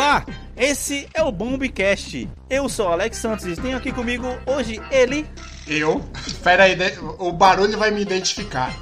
[0.00, 0.24] Olá,
[0.56, 2.26] esse é o Bombcast.
[2.48, 5.26] Eu sou o Alex Santos e tenho aqui comigo hoje ele.
[5.66, 6.02] Eu?
[6.26, 6.74] Espera aí,
[7.18, 8.74] o barulho vai me identificar.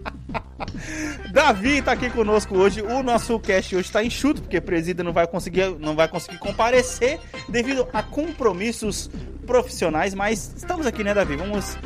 [1.30, 2.80] Davi tá aqui conosco hoje.
[2.80, 6.38] O nosso cast hoje tá enxuto, porque o presídio não vai conseguir, não vai conseguir
[6.38, 7.20] comparecer
[7.50, 9.10] devido a compromissos
[9.46, 11.36] profissionais, mas estamos aqui, né, Davi?
[11.36, 11.76] Vamos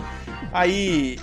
[0.53, 1.19] aí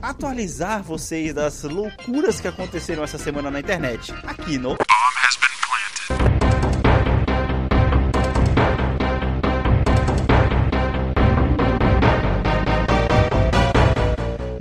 [0.00, 4.12] atualizar vocês das loucuras que aconteceram essa semana na internet.
[4.24, 4.76] Aqui no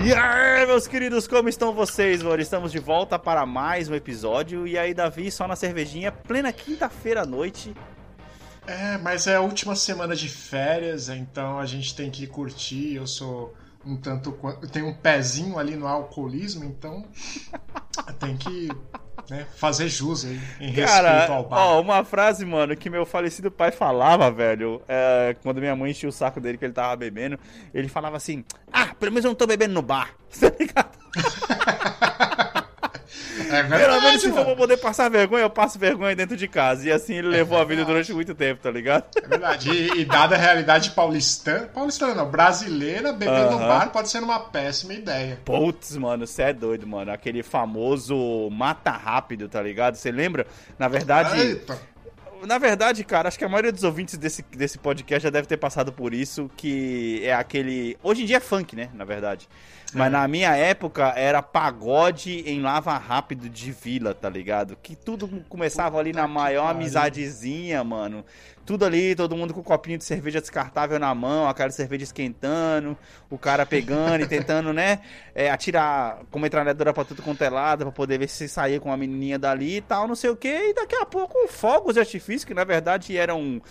[0.06, 2.42] E aí, meus queridos, como estão vocês, mano?
[2.42, 4.68] Estamos de volta para mais um episódio.
[4.68, 7.74] E aí, Davi, só na cervejinha, plena quinta-feira à noite.
[8.68, 12.96] É, mas é a última semana de férias, então a gente tem que curtir.
[12.96, 13.54] Eu sou
[13.86, 14.38] um tanto.
[14.72, 17.06] tenho um pezinho ali no alcoolismo, então
[18.20, 18.70] tem que
[19.30, 21.58] né, fazer jus aí, em respeito Cara, ao bar.
[21.60, 26.10] ó, uma frase, mano, que meu falecido pai falava, velho, é, quando minha mãe enchia
[26.10, 27.40] o saco dele que ele tava bebendo,
[27.74, 30.14] ele falava assim: Ah, pelo menos eu não tô bebendo no bar.
[30.40, 31.03] Tá ligado?
[33.56, 36.48] É Pelo menos verdade, se for pra poder passar vergonha, eu passo vergonha dentro de
[36.48, 36.88] casa.
[36.88, 39.06] E assim ele levou a vida durante muito tempo, tá ligado?
[39.16, 39.70] É verdade.
[39.72, 43.68] E, e dada a realidade paulistana, paulistana não, brasileira, beber no Aham.
[43.68, 45.40] bar pode ser uma péssima ideia.
[45.46, 47.12] Putz, mano, você é doido, mano.
[47.12, 49.96] Aquele famoso mata rápido, tá ligado?
[49.96, 50.46] Você lembra?
[50.78, 51.78] Na verdade, Eita.
[52.46, 55.58] na verdade, cara, acho que a maioria dos ouvintes desse, desse podcast já deve ter
[55.58, 57.98] passado por isso, que é aquele.
[58.04, 58.90] Hoje em dia é funk, né?
[58.94, 59.48] Na verdade.
[59.94, 64.78] Mas na minha época era pagode em lava rápido de vila, tá ligado?
[64.82, 68.26] Que tudo começava ali na maior amizadezinha, mano.
[68.66, 72.98] Tudo ali, todo mundo com um copinho de cerveja descartável na mão, aquela cerveja esquentando,
[73.30, 75.00] o cara pegando e tentando, né,
[75.36, 78.90] é, atirar com metralhadora pra tudo quanto é lado, pra poder ver se saía com
[78.90, 80.48] a menininha dali e tal, não sei o que.
[80.48, 83.62] E daqui a pouco fogos de artifício, que na verdade eram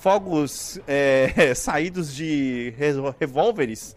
[0.00, 3.94] fogos é, saídos de re- revólveres.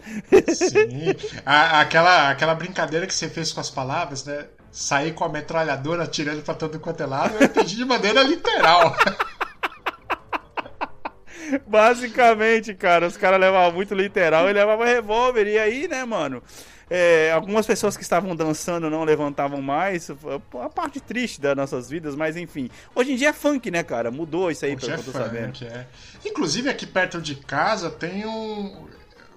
[0.53, 1.15] Sim.
[1.45, 4.45] A- aquela, aquela brincadeira que você fez com as palavras, né?
[4.71, 8.95] Sair com a metralhadora atirando pra todo quanto é lado, eu entendi de maneira literal.
[11.67, 15.47] Basicamente, cara, os caras levavam muito literal e levavam revólver.
[15.47, 16.41] E aí, né, mano?
[16.93, 20.09] É, algumas pessoas que estavam dançando não levantavam mais.
[20.61, 22.69] A parte triste das nossas vidas, mas enfim.
[22.93, 24.11] Hoje em dia é funk, né, cara?
[24.11, 25.63] Mudou isso aí, Hoje pelo é que eu tô sabendo.
[25.65, 25.87] é.
[26.25, 28.87] Inclusive aqui perto de casa tem um.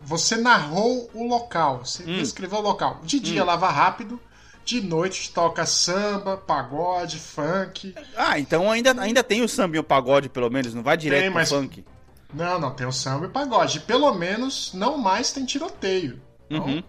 [0.03, 2.17] Você narrou o local, você Hum.
[2.19, 3.01] descreveu o local.
[3.05, 4.21] De dia lava rápido,
[4.65, 7.95] de noite toca samba, pagode, funk.
[8.17, 10.75] Ah, então ainda, ainda tem o samba e o pagode, pelo menos.
[10.75, 11.85] Não vai direto Tem, pro mas- funk.
[12.35, 13.79] Não, não, tem o samba e pagode.
[13.81, 16.21] Pelo menos não mais tem tiroteio.
[16.51, 16.83] Então, Uhum.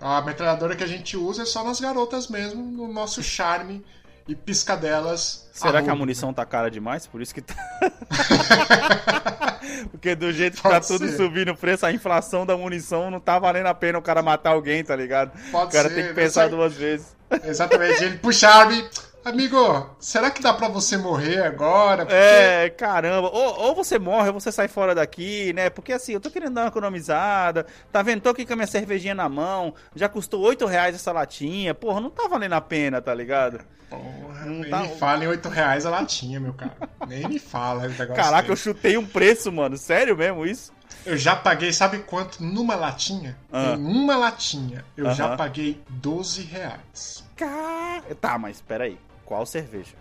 [0.00, 3.84] A metralhadora que a gente usa é só nas garotas mesmo, no nosso charme
[4.26, 5.48] e piscadelas.
[5.52, 7.06] Será que a munição tá cara demais?
[7.06, 7.54] Por isso que tá.
[9.90, 11.16] Porque do jeito que tá Pode tudo ser.
[11.16, 14.50] subindo o preço, a inflação da munição não tá valendo a pena o cara matar
[14.50, 15.32] alguém, tá ligado?
[15.50, 17.14] Pode o cara ser, tem que pensar duas vezes.
[17.44, 18.90] Exatamente, ele puxa a arma e...
[19.24, 22.04] Amigo, será que dá pra você morrer agora?
[22.06, 23.28] Porque- É, caramba.
[23.30, 25.68] Ou, ou você morre, ou você sai fora daqui, né?
[25.68, 27.66] Porque assim, eu tô querendo dar uma economizada.
[27.92, 28.22] Tá vendo?
[28.22, 29.74] Tô aqui com a minha cervejinha na mão.
[29.94, 31.74] Já custou 8 reais essa latinha.
[31.74, 33.60] Porra, não tá valendo a pena, tá ligado?
[33.90, 36.72] Porra, Não nem tá- me fala em 8 reais a latinha, meu cara.
[37.06, 38.62] Nem me fala o negócio Caraca, eu desse.
[38.62, 39.76] chutei um preço, mano.
[39.76, 40.72] Sério mesmo isso?
[41.04, 41.16] eu...
[41.16, 42.42] já paguei, sabe quanto?
[42.42, 43.36] Numa latinha?
[43.52, 43.74] Ah.
[43.76, 45.36] Em uma latinha, eu já Aham.
[45.36, 47.22] paguei 12 reais.
[47.36, 48.02] Car...
[48.20, 48.98] Tá, mas peraí.
[49.30, 49.94] Qual cerveja?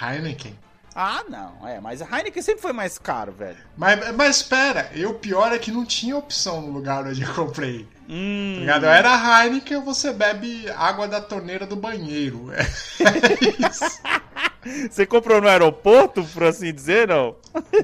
[0.00, 0.56] Heineken.
[0.94, 1.66] Ah, não.
[1.66, 3.56] É, mas a Heineken sempre foi mais caro, velho.
[3.76, 7.34] Mas, mas espera, e o pior é que não tinha opção no lugar onde eu
[7.34, 7.88] comprei.
[8.08, 8.54] Hum.
[8.54, 8.86] Tá ligado?
[8.86, 12.50] Era Heineken ou você bebe água da torneira do banheiro.
[13.00, 14.00] É isso.
[14.90, 17.36] Você comprou no aeroporto, por assim dizer, não?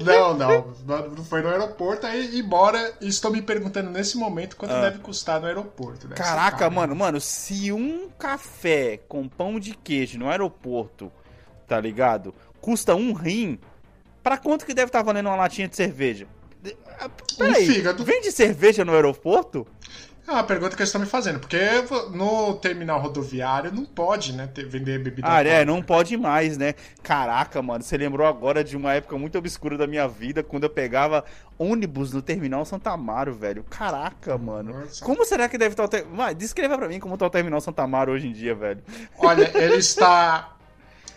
[0.03, 0.73] Não, não.
[1.15, 4.81] Não foi no aeroporto, aí, embora estou me perguntando nesse momento quanto Ah.
[4.81, 6.07] deve custar no aeroporto.
[6.07, 6.99] Deve ser Caraca, caro, mano, né?
[6.99, 11.11] mano, se um café com pão de queijo no aeroporto,
[11.67, 12.33] tá ligado?
[12.61, 13.59] Custa um rim,
[14.23, 16.27] pra quanto que deve estar valendo uma latinha de cerveja?
[16.99, 18.03] Ah, Peraí, Um fígado.
[18.05, 19.65] vende cerveja no aeroporto?
[20.27, 21.57] É uma pergunta que eles estão me fazendo, porque
[22.13, 26.75] no terminal rodoviário não pode, né, ter- vender bebida Ah, é, não pode mais, né?
[27.01, 30.69] Caraca, mano, você lembrou agora de uma época muito obscura da minha vida, quando eu
[30.69, 31.25] pegava
[31.57, 33.65] ônibus no terminal Santa Amaro, velho.
[33.67, 34.79] Caraca, mano.
[34.81, 35.03] Nossa.
[35.03, 36.03] Como será que deve estar o ter...
[36.03, 38.81] Vai, descreva pra mim como tá o terminal Santa Amaro hoje em dia, velho.
[39.17, 40.50] Olha, ele está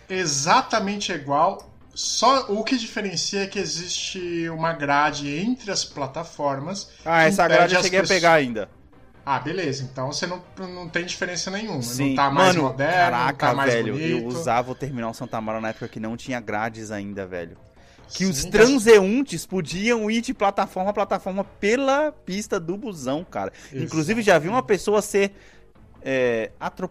[0.09, 6.89] exatamente igual, só o que diferencia é que existe uma grade entre as plataformas.
[7.05, 8.69] Ah, essa grade eu cheguei a pessoas- pegar ainda.
[9.25, 9.83] Ah, beleza.
[9.91, 11.81] Então você não, não tem diferença nenhuma.
[11.81, 12.09] Sim.
[12.09, 14.21] Não tá mais Mano, moderno, caraca, tá mais velho, bonito.
[14.21, 17.57] eu usava o terminal Santa Mara na época que não tinha grades ainda, velho.
[18.07, 23.51] Que Sim, os transeuntes podiam ir de plataforma a plataforma pela pista do busão, cara.
[23.73, 25.31] Inclusive, já vi uma pessoa ser
[26.03, 26.87] é, atro...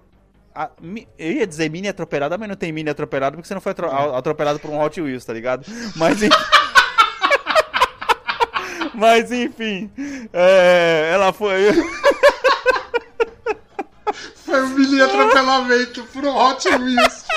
[0.55, 3.61] a- mi- Eu ia dizer mini atropelada, mas não tem mini atropelado porque você não
[3.61, 5.65] foi atro- a- atropelado por um Hot Wheels, tá ligado?
[5.97, 6.37] Mas enfim.
[8.95, 9.91] mas enfim.
[10.33, 11.73] é, ela foi.
[14.45, 17.25] Foi um mini atropelamento por um Hot Wheels.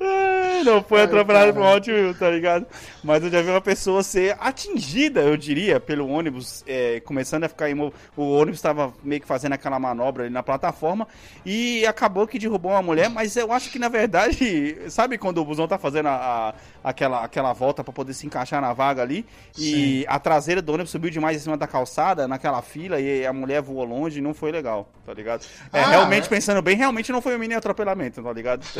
[0.00, 1.74] Ai, Não foi atropelado por um.
[1.74, 2.66] Hot Wheels, tá ligado?
[3.02, 7.48] Mas eu já vi uma pessoa ser atingida, eu diria, pelo ônibus, é, começando a
[7.48, 7.92] ficar imo...
[8.16, 11.06] O ônibus estava meio que fazendo aquela manobra ali na plataforma
[11.44, 15.44] e acabou que derrubou uma mulher, mas eu acho que na verdade, sabe quando o
[15.44, 16.12] busão tá fazendo a,
[16.50, 16.54] a-
[16.84, 19.24] aquela, aquela volta pra poder se encaixar na vaga ali
[19.58, 23.32] e a traseira do ônibus subiu demais em cima da calçada, naquela fila, e a
[23.32, 25.44] mulher voou longe e não foi legal, tá ligado?
[25.72, 26.28] É, Ah, realmente, é?
[26.28, 28.64] pensando bem, realmente não foi um mini atropelamento, tá ligado?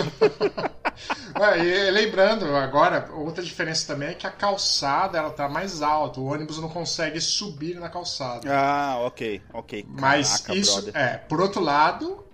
[1.39, 6.19] É, e lembrando, agora, outra diferença também é que a calçada ela tá mais alta.
[6.19, 8.51] O ônibus não consegue subir na calçada.
[8.51, 9.85] Ah, ok, ok.
[9.87, 10.97] Mas Caraca, isso, brother.
[10.97, 12.25] é, por outro lado,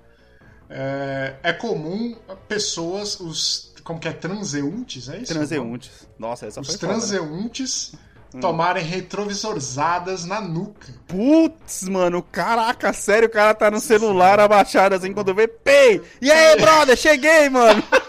[0.70, 2.16] é, é comum
[2.46, 5.32] pessoas, os, como que é, transeuntes, é isso?
[5.32, 6.08] Transeuntes.
[6.16, 6.98] Nossa, essa Os foi foda, né?
[7.00, 7.92] transeuntes
[8.40, 10.92] tomarem retrovisorzadas na nuca.
[11.06, 16.00] Putz, mano, caraca, sério, o cara tá no celular abaixado assim quando vê, pei!
[16.20, 17.82] E aí, brother, cheguei, mano!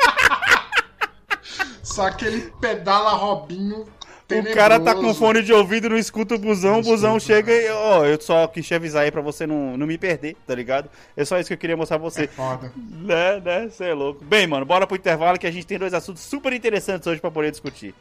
[1.93, 3.85] Só que ele pedala robinho
[4.27, 5.19] O cara tá com tenebroso.
[5.19, 8.47] fone de ouvido, não escuta o busão, o busão escuta, chega e, ó, eu só
[8.47, 10.89] quis te avisar aí pra você não, não me perder, tá ligado?
[11.15, 12.23] É só isso que eu queria mostrar pra você.
[12.23, 12.73] É foda.
[12.75, 14.25] Né, né, você é louco.
[14.25, 17.29] Bem, mano, bora pro intervalo que a gente tem dois assuntos super interessantes hoje pra
[17.29, 17.93] poder discutir.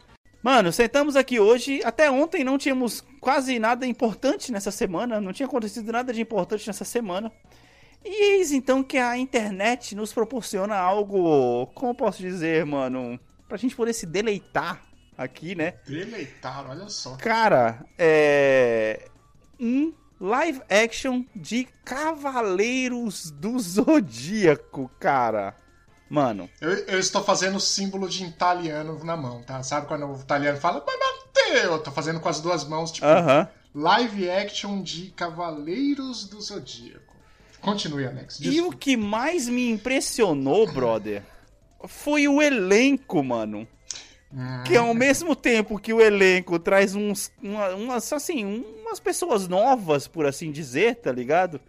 [0.43, 1.83] Mano, sentamos aqui hoje.
[1.85, 5.21] Até ontem não tínhamos quase nada importante nessa semana.
[5.21, 7.31] Não tinha acontecido nada de importante nessa semana.
[8.03, 11.67] E eis então que a internet nos proporciona algo.
[11.75, 13.21] Como eu posso dizer, mano?
[13.53, 14.81] Pra gente poder se deleitar
[15.15, 15.75] aqui, né?
[15.87, 17.17] Deleitar, olha só.
[17.17, 19.11] Cara, é.
[19.61, 25.55] Um live action de Cavaleiros do Zodíaco, cara.
[26.09, 29.63] Mano, Eu, eu estou fazendo o símbolo de italiano na mão, tá?
[29.63, 30.83] Sabe quando o italiano fala?
[31.63, 33.47] Eu tô fazendo com as duas mãos, tipo, aham.
[33.75, 37.15] live action de Cavaleiros do Zodíaco.
[37.61, 38.41] Continue, Alex.
[38.41, 38.77] E o Desculpa.
[38.79, 41.23] que mais me impressionou, brother,
[41.87, 43.67] foi o elenco, mano.
[44.33, 49.47] Hum, Que ao mesmo tempo que o elenco traz uns, uma- umas, assim, umas pessoas
[49.47, 51.61] novas, por assim dizer, tá ligado?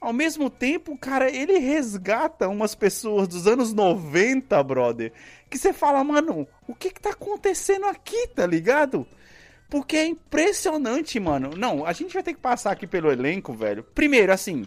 [0.00, 5.12] Ao mesmo tempo, cara, ele resgata umas pessoas dos anos 90, brother.
[5.48, 9.06] Que você fala, mano, o que que tá acontecendo aqui, tá ligado?
[9.70, 11.52] Porque é impressionante, mano.
[11.56, 13.82] Não, a gente vai ter que passar aqui pelo elenco, velho.
[13.82, 14.66] Primeiro, assim,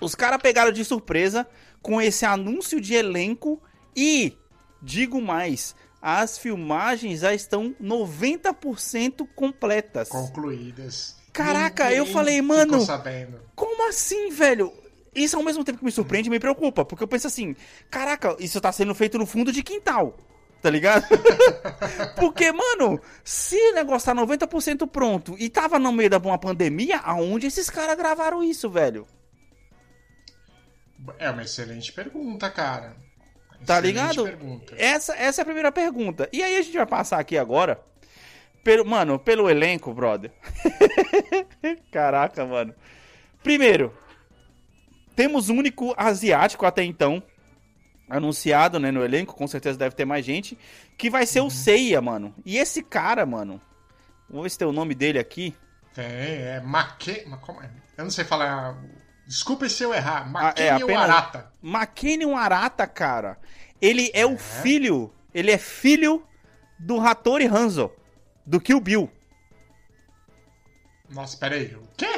[0.00, 1.46] os caras pegaram de surpresa
[1.82, 3.60] com esse anúncio de elenco
[3.96, 4.36] e,
[4.82, 10.08] digo mais, as filmagens já estão 90% completas.
[10.08, 11.16] concluídas.
[11.32, 13.40] Caraca, Ninguém eu falei, mano, sabendo.
[13.54, 14.72] Como assim, velho?
[15.14, 17.54] Isso ao mesmo tempo que me surpreende e me preocupa, porque eu penso assim,
[17.90, 20.16] caraca, isso tá sendo feito no fundo de quintal.
[20.62, 21.06] Tá ligado?
[22.20, 26.98] porque, mano, se o negócio tá 90% pronto e tava no meio da uma pandemia,
[26.98, 29.06] aonde esses caras gravaram isso, velho?
[31.18, 32.96] É uma excelente pergunta, cara.
[33.64, 34.24] Tá Excelente ligado?
[34.24, 34.74] Pergunta.
[34.76, 36.28] Essa, essa é a primeira pergunta.
[36.32, 37.80] E aí a gente vai passar aqui agora.
[38.64, 40.30] Pelo, mano, pelo elenco, brother.
[41.90, 42.74] Caraca, mano.
[43.42, 43.94] Primeiro,
[45.16, 47.22] temos o único asiático até então.
[48.08, 49.34] Anunciado, né, no elenco.
[49.34, 50.58] Com certeza deve ter mais gente.
[50.98, 52.34] Que vai ser o Seiya, mano.
[52.44, 53.60] E esse cara, mano.
[54.28, 55.54] Vou ver se tem o nome dele aqui.
[55.96, 57.24] É Maque...
[57.26, 57.70] mas como é?
[57.96, 58.78] Eu não sei falar...
[59.30, 60.28] Desculpa se eu errar.
[60.34, 61.52] Ah, é, Arata.
[61.62, 63.38] Makenion Arata, cara.
[63.80, 65.14] Ele é, o filho.
[65.32, 66.24] Ele é filho
[66.76, 67.92] do Hattori Hanzo.
[68.44, 69.08] Do Kill Bill.
[71.08, 71.76] Nossa, peraí.
[71.76, 72.08] O quê?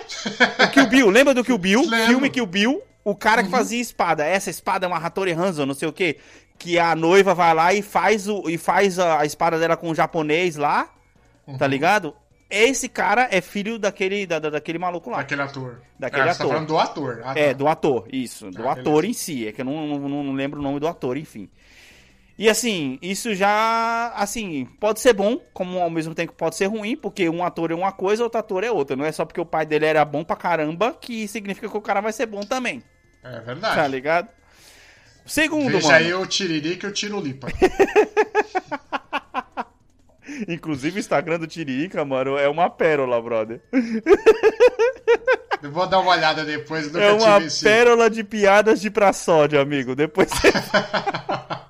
[0.64, 1.83] O Kill Bill, lembra do Kill Bill?
[1.85, 2.07] Lembro.
[2.07, 2.83] Filme Kill Bill.
[3.04, 4.25] O cara que fazia espada.
[4.25, 6.19] Essa espada é uma Hattori Hanzo, não sei o quê.
[6.59, 9.90] Que a noiva vai lá e faz, o, e faz a, a espada dela com
[9.90, 10.88] o japonês lá.
[11.59, 12.16] Tá ligado?
[12.54, 15.16] Esse cara é filho daquele, da, da- daquele maluco lá.
[15.18, 15.80] Daquele ator.
[15.99, 16.52] Daquele é, Você tá ator.
[16.54, 17.21] falando do ator.
[17.25, 17.52] Ah, É, tá.
[17.54, 18.50] do ator, isso.
[18.50, 19.47] Do Ah, ator em si.
[19.49, 21.49] É que eu não, não, não lembro o nome do ator, enfim.
[22.38, 26.97] E assim, isso já, assim, pode ser bom, como ao mesmo tempo pode ser ruim,
[26.97, 28.97] porque um ator é uma coisa, outro ator é outra.
[28.97, 31.80] Não é só porque o pai dele era bom pra caramba que significa que o
[31.80, 32.82] cara vai ser bom também,
[33.23, 33.88] É tá verdade.
[33.90, 34.28] ligado?
[35.25, 36.04] Segundo, Veja mano.
[36.06, 37.49] aí o Tiririca e o Tirolipa.
[40.49, 43.61] Inclusive o Instagram do Tiririca, mano, é uma pérola, brother.
[45.63, 49.61] Eu vou dar uma olhada depois do É uma pérola de piadas de pra sódio,
[49.61, 49.95] amigo.
[49.95, 50.53] Depois você...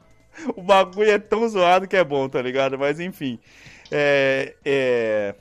[0.56, 2.78] O bagulho é tão zoado que é bom, tá ligado?
[2.78, 3.38] Mas enfim.
[3.90, 5.34] É, é...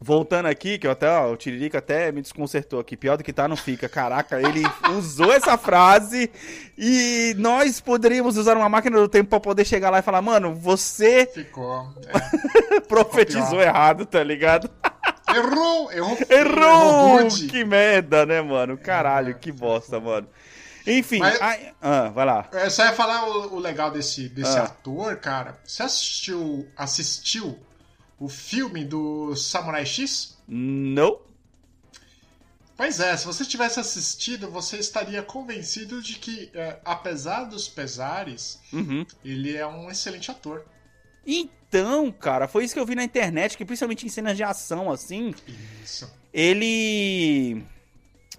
[0.00, 2.96] Voltando aqui, que eu até, ó, o Tiririca até me desconcertou aqui.
[2.96, 3.88] Pior do que tá, não fica.
[3.88, 4.62] Caraca, ele
[4.96, 6.30] usou essa frase
[6.76, 10.54] e nós poderíamos usar uma máquina do tempo pra poder chegar lá e falar, mano,
[10.54, 11.26] você.
[11.26, 11.92] Ficou.
[12.06, 12.80] É.
[12.86, 14.70] profetizou errado, tá ligado?
[15.34, 15.90] Errou!
[15.90, 16.18] Errou!
[16.30, 17.18] Errou!
[17.18, 18.78] Errou que merda, né, mano?
[18.78, 20.28] Caralho, que bosta, mano.
[20.86, 22.48] Enfim, Mas, ai, ah, vai lá.
[22.52, 24.62] Eu só ia falar o, o legal desse, desse ah.
[24.62, 25.58] ator, cara.
[25.64, 27.58] Você assistiu, assistiu
[28.18, 30.36] o filme do Samurai X?
[30.46, 31.20] Não.
[32.76, 38.60] Pois é, se você tivesse assistido, você estaria convencido de que, é, apesar dos pesares,
[38.72, 39.04] uhum.
[39.24, 40.64] ele é um excelente ator.
[41.26, 44.92] Então, cara, foi isso que eu vi na internet, que principalmente em cenas de ação,
[44.92, 45.34] assim.
[45.82, 46.08] Isso.
[46.32, 47.64] Ele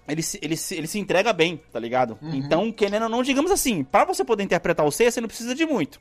[0.08, 2.18] ele se, ele, se, ele se entrega bem, tá ligado?
[2.20, 2.34] Uhum.
[2.34, 5.54] Então, querendo ou não, digamos assim, para você poder interpretar o C, você não precisa
[5.54, 6.00] de muito.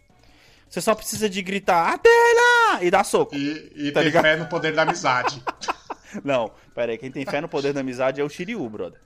[0.70, 2.82] Você só precisa de gritar Atena!
[2.82, 3.36] e dar soco.
[3.36, 4.24] E, e tá ter ligado?
[4.24, 5.44] fé no poder da amizade.
[6.24, 9.00] não, pera aí, quem tem fé no poder da amizade é o Shiryu, brother.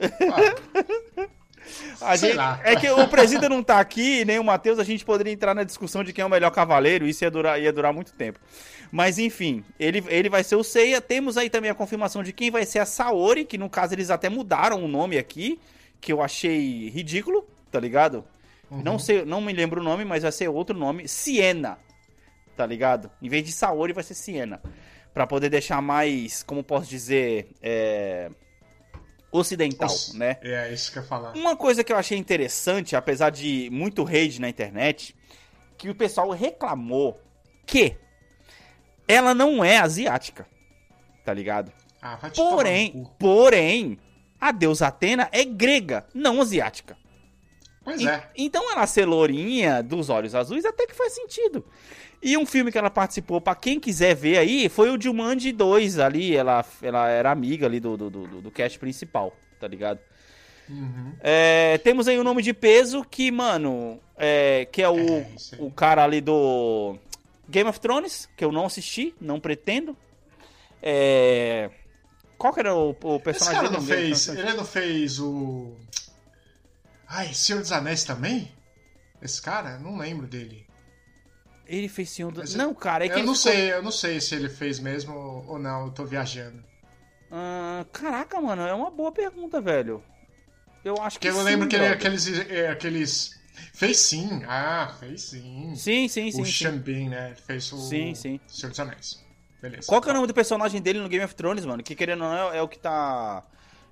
[0.00, 1.26] Ah.
[2.00, 5.32] A gente, é que o presida não tá aqui, nem o Matheus, a gente poderia
[5.32, 8.12] entrar na discussão de quem é o melhor cavaleiro, isso ia durar, ia durar muito
[8.12, 8.38] tempo.
[8.90, 11.00] Mas enfim, ele, ele vai ser o Seiya.
[11.00, 14.10] Temos aí também a confirmação de quem vai ser a Saori, que no caso eles
[14.10, 15.60] até mudaram o nome aqui,
[16.00, 18.24] que eu achei ridículo, tá ligado?
[18.70, 18.82] Uhum.
[18.82, 21.78] Não sei, não me lembro o nome, mas vai ser outro nome, Siena.
[22.56, 23.10] Tá ligado?
[23.20, 24.60] Em vez de Saori vai ser Siena.
[25.12, 28.30] Para poder deixar mais, como posso dizer, é
[29.30, 30.38] ocidental, né?
[30.42, 31.32] É, isso que eu ia falar.
[31.34, 35.14] Uma coisa que eu achei interessante, apesar de muito hate na internet,
[35.76, 37.20] que o pessoal reclamou
[37.66, 37.96] que
[39.06, 40.46] ela não é asiática,
[41.24, 41.72] tá ligado?
[42.00, 43.98] Ah, vai te porém, porém,
[44.40, 46.96] a deusa Atena é grega, não asiática.
[47.86, 48.28] Pois e, é.
[48.36, 51.64] Então ela ser lourinha dos olhos azuis até que faz sentido.
[52.20, 56.00] E um filme que ela participou, para quem quiser ver aí, foi o Jumanji 2
[56.00, 56.34] ali.
[56.34, 60.00] Ela, ela era amiga ali do, do, do, do cast principal, tá ligado?
[60.68, 61.12] Uhum.
[61.20, 65.26] É, temos aí o um nome de peso que, mano, é, que é o, é,
[65.60, 66.98] o cara ali do
[67.48, 69.96] Game of Thrones, que eu não assisti, não pretendo.
[70.82, 71.70] É...
[72.36, 75.72] Qual que era o, o personagem Esse cara não fez, Ele não fez o.
[77.08, 78.52] Ai, Senhor dos Anéis também?
[79.22, 79.78] Esse cara?
[79.78, 80.66] Não lembro dele.
[81.66, 83.52] Ele fez Senhor dos Não, cara, é que Eu não ficou...
[83.52, 86.62] sei, eu não sei se ele fez mesmo ou não, eu tô viajando.
[87.30, 90.02] Ah, caraca, mano, é uma boa pergunta, velho.
[90.84, 91.26] Eu acho que.
[91.26, 93.36] Porque eu sim, lembro que ele, aqueles, é, aqueles
[93.72, 95.74] Fez sim, ah, fez sim.
[95.76, 96.68] Sim, sim, sim.
[96.68, 97.34] O Bean, né?
[97.46, 98.40] Fez o sim, sim.
[98.46, 99.24] Senhor dos Anéis.
[99.60, 99.86] Beleza.
[99.86, 101.82] Qual que é o nome do personagem dele no Game of Thrones, mano?
[101.82, 103.42] Que querendo ou não é, é o que tá.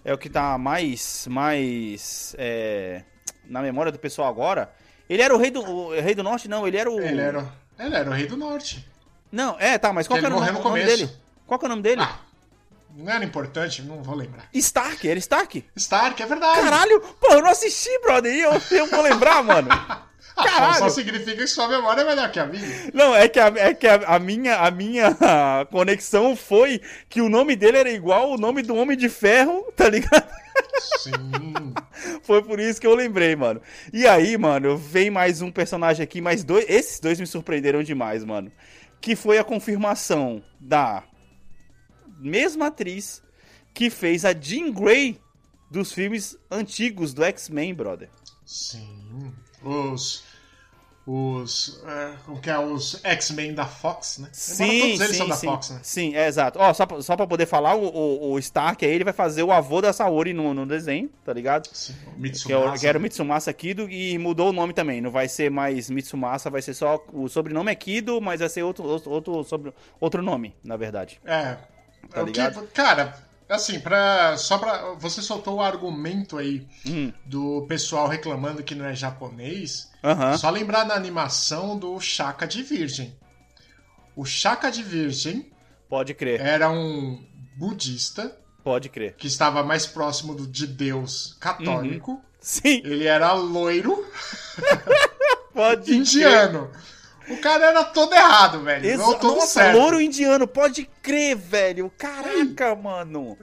[0.05, 1.27] É o que tá mais.
[1.29, 2.35] mais.
[2.39, 3.03] É,
[3.47, 4.73] na memória do pessoal agora.
[5.09, 5.63] Ele era o rei do.
[5.63, 7.01] O rei do norte, não, ele era o.
[7.01, 8.87] Ele era, ele era o rei do norte.
[9.31, 11.11] Não, é, tá, mas qual que era o nome, o nome dele?
[11.47, 12.03] Qual que é o nome dele?
[12.03, 12.21] Ah,
[12.97, 14.49] não era importante, não vou lembrar.
[14.55, 15.65] Stark, era Stark?
[15.75, 16.61] Stark, é verdade.
[16.61, 19.69] Caralho, pô, eu não assisti, brother, e eu, eu vou lembrar, mano.
[20.43, 20.79] Caralho.
[20.79, 22.91] Só significa que sua memória é melhor que a minha.
[22.93, 25.17] Não, é que, a, é que a, a minha, a minha
[25.71, 29.89] conexão foi que o nome dele era igual o nome do Homem de Ferro, tá
[29.89, 30.29] ligado?
[31.03, 31.13] Sim.
[32.23, 33.61] foi por isso que eu lembrei, mano.
[33.93, 36.65] E aí, mano, vem mais um personagem aqui, mais dois.
[36.69, 38.51] Esses dois me surpreenderam demais, mano.
[39.01, 41.05] Que foi a confirmação da
[42.19, 43.23] mesma atriz
[43.73, 45.21] que fez a Jean Grey
[45.71, 48.09] dos filmes antigos do X-Men, brother.
[48.47, 49.33] Sim.
[49.65, 50.25] Os.
[51.07, 51.83] Os.
[51.87, 52.59] É, como que é?
[52.59, 54.29] Os X-Men da Fox, né?
[54.33, 55.47] Sim, todos eles sim, são da sim.
[55.47, 55.81] Fox, né?
[55.83, 56.59] Sim, é exato.
[56.59, 59.53] Ó, só, só pra poder falar, o, o, o, Stark aí ele vai fazer o
[59.53, 61.69] avô da Saori no, no desenho, tá ligado?
[61.73, 62.71] Sim, o Mitsumasa.
[62.71, 65.01] Que, é que era o Mitsumasa Kido e mudou o nome também.
[65.01, 67.05] Não vai ser mais Mitsumasa, vai ser só.
[67.13, 71.21] O sobrenome é Kido, mas vai ser outro, outro, outro, sobre, outro nome, na verdade.
[71.27, 71.59] É,
[72.11, 72.61] Tá ligado?
[72.63, 73.15] Que, cara,
[73.55, 74.95] assim, pra, só pra.
[74.99, 77.13] Você soltou o argumento aí hum.
[77.25, 79.91] do pessoal reclamando que não é japonês.
[80.03, 80.37] Uhum.
[80.39, 83.17] Só lembrar da animação do Chaka de Virgem.
[84.17, 85.51] O Chaka de Virgem.
[85.89, 86.41] Pode crer.
[86.41, 87.25] Era um
[87.57, 88.37] budista.
[88.63, 89.15] Pode crer.
[89.17, 92.13] Que estava mais próximo do, de Deus católico.
[92.13, 92.21] Uhum.
[92.41, 92.83] Sim.
[92.85, 94.05] Ele era loiro.
[95.53, 96.69] Pode indiano.
[96.69, 96.94] Crer.
[97.29, 98.87] O cara era todo errado, velho.
[98.87, 99.79] Exa não todo Nossa, certo.
[99.79, 101.91] louro indiano, pode crer, velho.
[101.97, 103.37] Caraca, mano.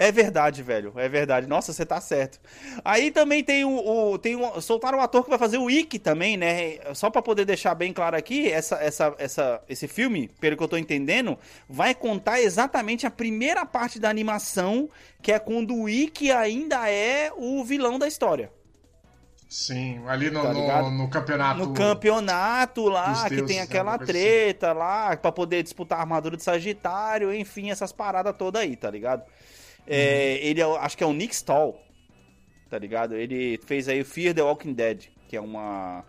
[0.00, 0.92] É verdade, velho.
[0.96, 1.48] É verdade.
[1.48, 2.38] Nossa, você tá certo.
[2.84, 4.12] Aí também tem o.
[4.12, 6.78] o tem um, soltaram o ator que vai fazer o Ikki também, né?
[6.94, 10.68] Só pra poder deixar bem claro aqui, essa, essa, essa, esse filme, pelo que eu
[10.68, 11.36] tô entendendo,
[11.68, 14.88] vai contar exatamente a primeira parte da animação,
[15.20, 18.52] que é quando o Ikki ainda é o vilão da história.
[19.48, 21.58] Sim, ali no, tá no, no, campeonato.
[21.60, 24.04] No campeonato lá, que tem aquela assim.
[24.04, 28.90] treta lá, pra poder disputar a armadura de Sagitário, enfim, essas paradas todas aí, tá
[28.90, 29.22] ligado?
[29.86, 30.48] É, uhum.
[30.48, 31.80] ele é, acho que é o Nick Stahl,
[32.68, 33.14] tá ligado?
[33.14, 36.04] Ele fez aí o Fear the Walking Dead, que é uma.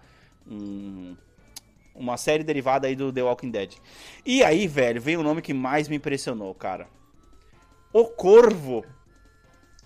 [0.45, 1.15] Um,
[1.95, 3.75] uma série derivada aí do The Walking Dead.
[4.25, 6.87] E aí, velho, veio o nome que mais me impressionou, cara.
[7.91, 8.85] O Corvo.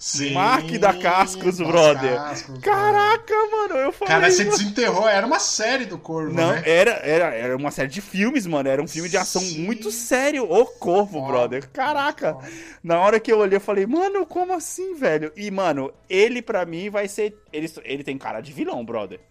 [0.04, 2.18] Sim, Mark da Cascos, brother.
[2.18, 4.14] Cascos, Caraca, mano, eu falei.
[4.14, 6.62] Cara, você desenterrou, era uma série do Corvo, Não, né?
[6.66, 8.68] era, era, era uma série de filmes, mano.
[8.68, 9.64] Era um filme de ação Sim.
[9.64, 10.44] muito sério.
[10.44, 11.70] O Corvo, oh, brother.
[11.70, 12.36] Caraca.
[12.36, 12.44] Oh.
[12.84, 15.32] Na hora que eu olhei, eu falei, mano, como assim, velho?
[15.38, 17.42] E, mano, ele pra mim vai ser.
[17.54, 19.22] Ele, ele tem cara de vilão, brother.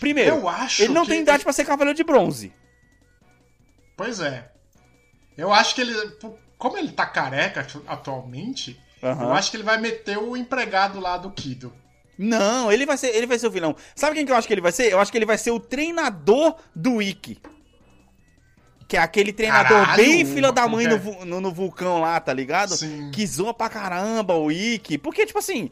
[0.00, 2.52] Primeiro, eu acho ele não tem idade pra ser cavaleiro de bronze.
[3.96, 4.50] Pois é.
[5.38, 5.94] Eu acho que ele.
[6.58, 9.22] Como ele tá careca atualmente Uhum.
[9.22, 11.72] Eu acho que ele vai meter o empregado lá do Kido.
[12.16, 13.74] Não, ele vai ser, ele vai ser o vilão.
[13.96, 14.92] Sabe quem que eu acho que ele vai ser?
[14.92, 17.38] Eu acho que ele vai ser o treinador do Ikki.
[18.86, 22.32] Que é aquele treinador Caralho, bem filha da mãe no, no, no, vulcão lá, tá
[22.32, 22.76] ligado?
[22.76, 23.10] Sim.
[23.10, 24.98] Que zoa pra caramba o Ikki.
[24.98, 25.70] Porque, tipo assim,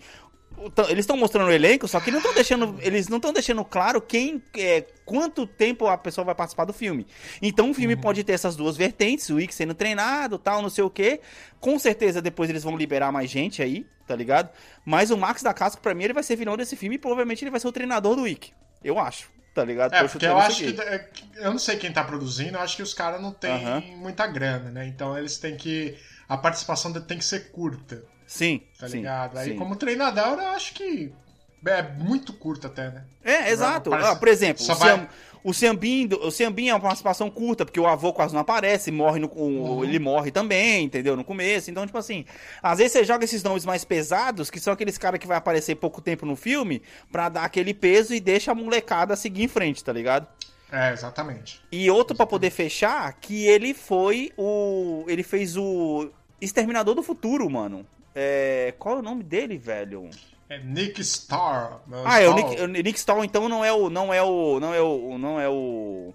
[0.89, 4.01] eles estão mostrando o elenco, só que não estão deixando, eles não estão deixando claro
[4.01, 7.07] quem, é, quanto tempo a pessoa vai participar do filme.
[7.41, 8.01] Então o filme uhum.
[8.01, 11.21] pode ter essas duas vertentes, o Ick sendo treinado, tal, não sei o que.
[11.59, 14.51] Com certeza depois eles vão liberar mais gente aí, tá ligado?
[14.85, 17.43] Mas o Max da Casca para mim ele vai ser vilão desse filme e provavelmente
[17.43, 18.53] ele vai ser o treinador do Ick.
[18.85, 19.31] Eu acho.
[19.53, 19.93] Tá ligado?
[19.95, 20.81] É, porque eu acho que.
[20.81, 23.97] É, eu não sei quem tá produzindo, eu acho que os caras não têm uhum.
[23.97, 24.87] muita grana, né?
[24.87, 25.97] Então eles têm que.
[26.29, 28.05] A participação tem que ser curta.
[28.31, 28.61] Sim.
[28.79, 29.37] Tá sim, ligado?
[29.37, 29.57] Aí, sim.
[29.57, 31.13] como treinador, eu acho que
[31.67, 33.05] é muito curto até, né?
[33.25, 33.93] É, exato.
[33.93, 35.09] Ah, por exemplo, o, vai...
[35.43, 39.19] o Ciambin, o Ciambin é uma participação curta, porque o avô quase não aparece, morre
[39.19, 39.83] no, uhum.
[39.83, 41.17] ele morre também, entendeu?
[41.17, 41.73] No começo.
[41.73, 42.25] Então, tipo assim,
[42.63, 45.75] às vezes você joga esses nomes mais pesados, que são aqueles caras que vai aparecer
[45.75, 49.83] pouco tempo no filme, pra dar aquele peso e deixa a molecada seguir em frente,
[49.83, 50.29] tá ligado?
[50.71, 51.61] É, exatamente.
[51.73, 55.05] E outro para poder fechar, que ele foi o.
[55.09, 57.85] Ele fez o Exterminador do Futuro, mano.
[58.15, 60.11] É, qual é o nome dele, velho?
[60.49, 61.81] É Nick Star.
[62.05, 63.89] Ah, é o Nick, o Nick Star, então não é o.
[63.89, 64.59] Não é o.
[64.59, 65.19] Não é o.
[65.19, 66.15] Não é o.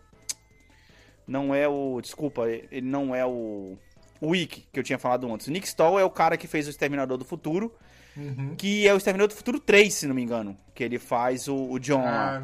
[1.26, 2.02] Não é o.
[2.02, 3.78] Desculpa, ele não é o.
[4.20, 5.48] O Wick, que eu tinha falado antes.
[5.48, 7.74] O Nick Stahl é o cara que fez o Exterminador do Futuro.
[8.16, 8.56] Uhum.
[8.58, 10.58] Que é o Exterminador do Futuro 3, se não me engano.
[10.74, 12.42] Que ele faz o, o John ah,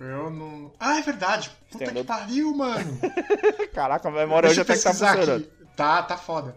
[0.00, 0.72] Eu não.
[0.78, 1.50] Ah, é verdade.
[1.70, 2.98] Puta que pariu, mano.
[3.74, 5.32] Caraca, a memória hoje até que tá funcionando.
[5.32, 5.50] Aqui.
[5.76, 6.56] Tá, tá foda.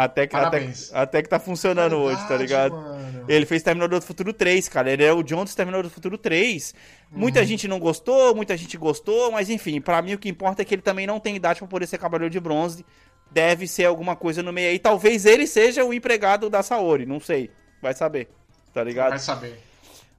[0.00, 2.72] Até que, até, até, que tá funcionando Verdade, hoje, tá ligado?
[2.76, 3.24] Mano.
[3.28, 4.92] Ele fez Terminador do Futuro 3, cara.
[4.92, 6.72] Ele é o John do Terminador do Futuro 3.
[7.10, 7.18] Uhum.
[7.18, 10.64] Muita gente não gostou, muita gente gostou, mas enfim, para mim o que importa é
[10.64, 12.86] que ele também não tem idade para poder ser Cavaleiro de Bronze.
[13.32, 14.78] Deve ser alguma coisa no meio aí.
[14.78, 17.50] Talvez ele seja o empregado da Saori, não sei.
[17.82, 18.28] Vai saber,
[18.72, 19.10] tá ligado?
[19.10, 19.58] Vai saber.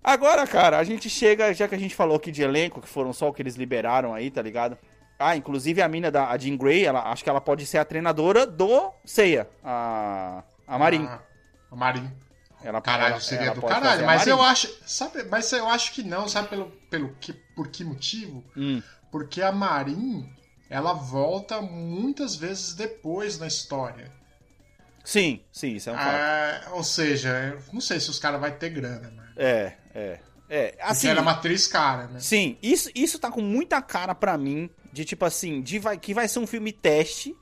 [0.03, 3.13] Agora, cara, a gente chega, já que a gente falou aqui de elenco, que foram
[3.13, 4.77] só o que eles liberaram aí, tá ligado?
[5.19, 7.83] Ah, inclusive a mina da a Jean Grey, ela, acho que ela pode ser a
[7.83, 11.05] treinadora do Seiya, a, a Marin.
[11.05, 11.19] Ah,
[11.69, 12.09] a Marin.
[12.63, 14.05] Ela, caralho, ela, seria ela do caralho.
[14.05, 14.73] Mas eu acho.
[14.85, 18.43] Sabe, mas eu acho que não, sabe pelo, pelo que, por que motivo?
[18.55, 18.81] Hum.
[19.11, 20.29] Porque a Marin,
[20.69, 24.11] ela volta muitas vezes depois na história.
[25.03, 26.15] Sim, sim, isso é um fato.
[26.15, 29.29] É, ou seja, não sei se os caras vão ter grana, mano.
[29.35, 30.19] É, é.
[30.49, 32.19] É, assim, Porque era uma atriz cara, né?
[32.19, 36.13] Sim, isso, isso tá com muita cara para mim de tipo assim, de vai, que
[36.13, 37.33] vai ser um filme teste,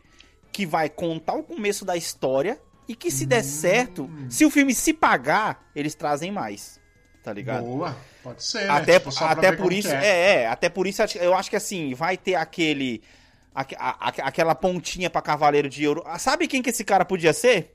[0.52, 3.44] que vai contar o começo da história e que se der hum.
[3.44, 6.80] certo, se o filme se pagar, eles trazem mais.
[7.24, 7.66] Tá ligado?
[7.66, 8.70] Boa, pode ser.
[8.70, 9.00] Até, né?
[9.00, 10.06] tipo, até por isso, é.
[10.06, 10.42] é.
[10.42, 13.02] é, até por isso eu acho que assim, vai ter aquele
[13.56, 16.04] a, a, aquela pontinha para Cavaleiro de Ouro.
[16.06, 17.74] Ah, sabe quem que esse cara podia ser?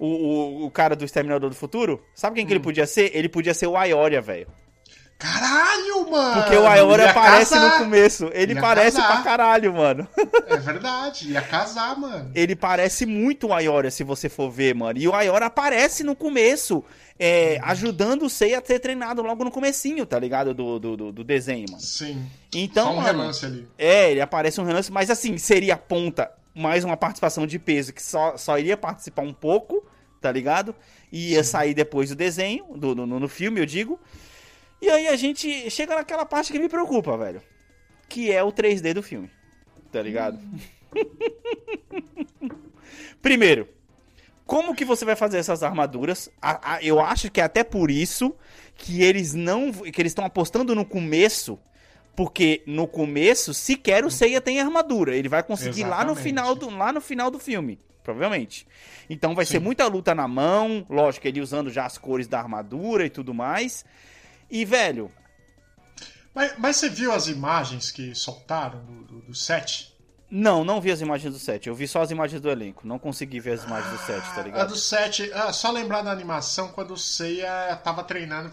[0.00, 2.04] O, o, o cara do Exterminador do Futuro?
[2.12, 2.48] Sabe quem hum.
[2.48, 2.64] que ele hum.
[2.64, 3.16] podia ser?
[3.16, 4.48] Ele podia ser o Ayoria, velho.
[5.18, 6.42] Caralho, mano!
[6.42, 7.78] Porque o Ayoria aparece casar.
[7.78, 8.30] no começo.
[8.32, 9.12] Ele ia parece casar.
[9.12, 10.08] pra caralho, mano.
[10.46, 12.30] É verdade, ia casar, mano.
[12.34, 14.98] Ele parece muito o Ayoria, se você for ver, mano.
[14.98, 16.84] E o Ayoria aparece no começo,
[17.18, 20.52] é, ajudando o Sei a ser treinado logo no comecinho, tá ligado?
[20.52, 21.82] Do, do, do desenho, mano.
[21.82, 22.24] Sim.
[22.54, 23.68] Então, Só um mano, relance ali.
[23.78, 28.02] É, ele aparece um relance, mas assim, seria ponta, mais uma participação de peso, que
[28.02, 29.84] só, só iria participar um pouco,
[30.20, 30.74] tá ligado?
[31.10, 31.50] E ia Sim.
[31.50, 33.98] sair depois do desenho, do, no, no filme, eu digo.
[34.80, 37.42] E aí a gente chega naquela parte que me preocupa, velho.
[38.08, 39.30] Que é o 3D do filme.
[39.90, 40.38] Tá ligado?
[43.22, 43.68] Primeiro,
[44.46, 46.28] Como que você vai fazer essas armaduras?
[46.40, 48.34] A- a- eu acho que é até por isso
[48.76, 49.72] que eles não.
[49.72, 51.58] que eles estão apostando no começo.
[52.14, 55.16] Porque no começo, sequer o Seiya tem armadura.
[55.16, 57.80] Ele vai conseguir lá no final do, lá no final do filme.
[58.04, 58.66] Provavelmente.
[59.08, 59.64] Então vai ser Sim.
[59.64, 60.84] muita luta na mão.
[60.90, 63.82] Lógico, ele usando já as cores da armadura e tudo mais.
[64.50, 65.10] E, velho,
[66.34, 69.92] Mas, mas você viu as imagens que soltaram do, do, do set?
[70.30, 71.68] não, não vi as imagens do set.
[71.68, 72.86] Eu vi só as imagens do elenco.
[72.86, 74.68] Não consegui ver as imagens do set, tá A ligado?
[74.70, 78.50] do set, ah, só lembrar da animação quando o Seiya tava treinando,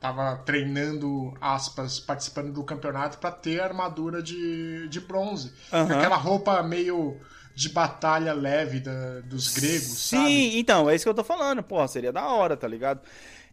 [0.00, 5.52] tava treinando, aspas, participando do campeonato pra ter a armadura de, de bronze.
[5.70, 7.20] Com aquela roupa meio
[7.54, 10.58] de batalha leve da- dos gregos, Sim, sabe?
[10.58, 11.62] então, é isso que eu tô falando.
[11.62, 13.00] Porra, seria da hora, tá ligado?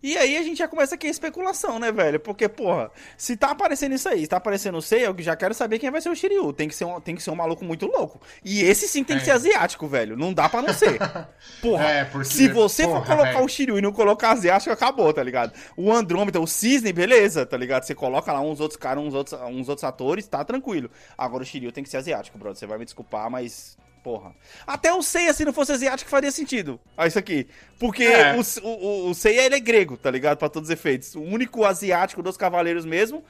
[0.04, 2.20] E aí a gente já começa aqui a especulação, né, velho?
[2.20, 5.54] Porque, porra, se tá aparecendo isso aí, se tá aparecendo o Sei, eu já quero
[5.54, 6.52] saber quem vai ser o Shiryu.
[6.54, 8.20] Tem que ser um, tem que ser um maluco muito louco.
[8.44, 9.26] E esse sim tem que É.
[9.26, 10.18] ser asiático, velho.
[10.18, 10.98] Não dá pra não ser.
[11.62, 13.46] Porra, É, porque, se você for porra, colocar velho.
[13.46, 15.54] o Shiryu e não colocar asiático, acabou, tá ligado?
[15.78, 17.84] O Andrômeda, o Cisne, beleza, tá ligado?
[17.84, 20.90] Você coloca lá uns outros caras, uns outros, uns outros atores, tá tranquilo.
[21.18, 22.58] Agora o Shiryu tem que ser asiático, brother.
[22.58, 23.78] Você vai me desculpar, mas.
[24.04, 24.34] Porra.
[24.66, 26.80] Até o Seiya, se não fosse asiático, faria sentido.
[26.98, 27.48] Ah, isso aqui.
[27.80, 28.36] Porque É.
[28.36, 30.38] o, o, o Seiya, ele é grego, tá ligado?
[30.38, 31.14] Pra todos os efeitos.
[31.16, 33.24] O único asiático dos cavaleiros mesmo,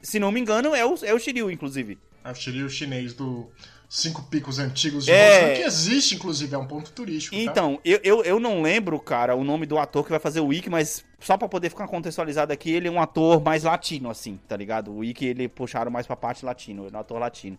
[0.00, 1.98] se não me engano, é o, é o Shiryu, inclusive.
[2.24, 3.50] É o Shiryu chinês do
[3.88, 5.40] Cinco Picos Antigos de É.
[5.40, 7.34] Rosan, que existe, inclusive, é um ponto turístico.
[7.36, 7.42] tá?
[7.42, 10.46] Então, eu, eu, eu não lembro, cara, o nome do ator que vai fazer o
[10.46, 14.38] Wiki, mas só pra poder ficar contextualizado aqui, ele é um ator mais latino, assim,
[14.46, 14.92] tá ligado?
[14.92, 17.58] O Wiki, ele puxaram mais pra parte latino, ele é um ator latino.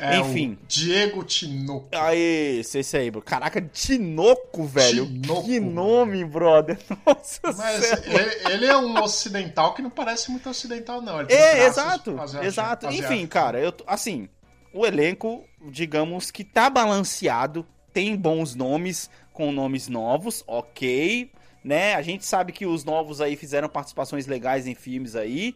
[0.00, 0.58] É enfim.
[0.66, 1.88] Diego Tinoco.
[1.92, 3.20] Aê, esse, esse aí, bro.
[3.22, 5.06] Caraca, Tinoco, velho.
[5.06, 5.70] Tinoco, que velho.
[5.72, 6.78] nome, brother.
[7.06, 11.18] Nossa Mas ele, ele é um ocidental que não parece muito ocidental, não.
[11.20, 12.86] Ele tem É, exato, asiáticos- exato.
[12.86, 13.28] Enfim, asiáticos.
[13.28, 14.28] cara, eu, assim,
[14.72, 21.30] o elenco, digamos que tá balanceado, tem bons nomes, com nomes novos, ok,
[21.64, 21.94] né?
[21.94, 25.54] A gente sabe que os novos aí fizeram participações legais em filmes aí,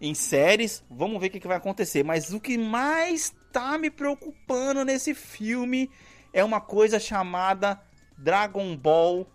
[0.00, 2.02] em séries, vamos ver o que, que vai acontecer.
[2.04, 5.90] Mas o que mais tá me preocupando nesse filme
[6.32, 7.80] é uma coisa chamada
[8.16, 9.26] Dragon Ball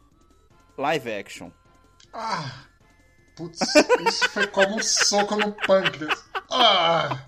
[0.78, 1.52] Live Action.
[2.12, 2.64] Ah,
[3.36, 3.60] putz,
[4.08, 6.24] isso foi como um soco no pâncreas.
[6.50, 7.20] Ah,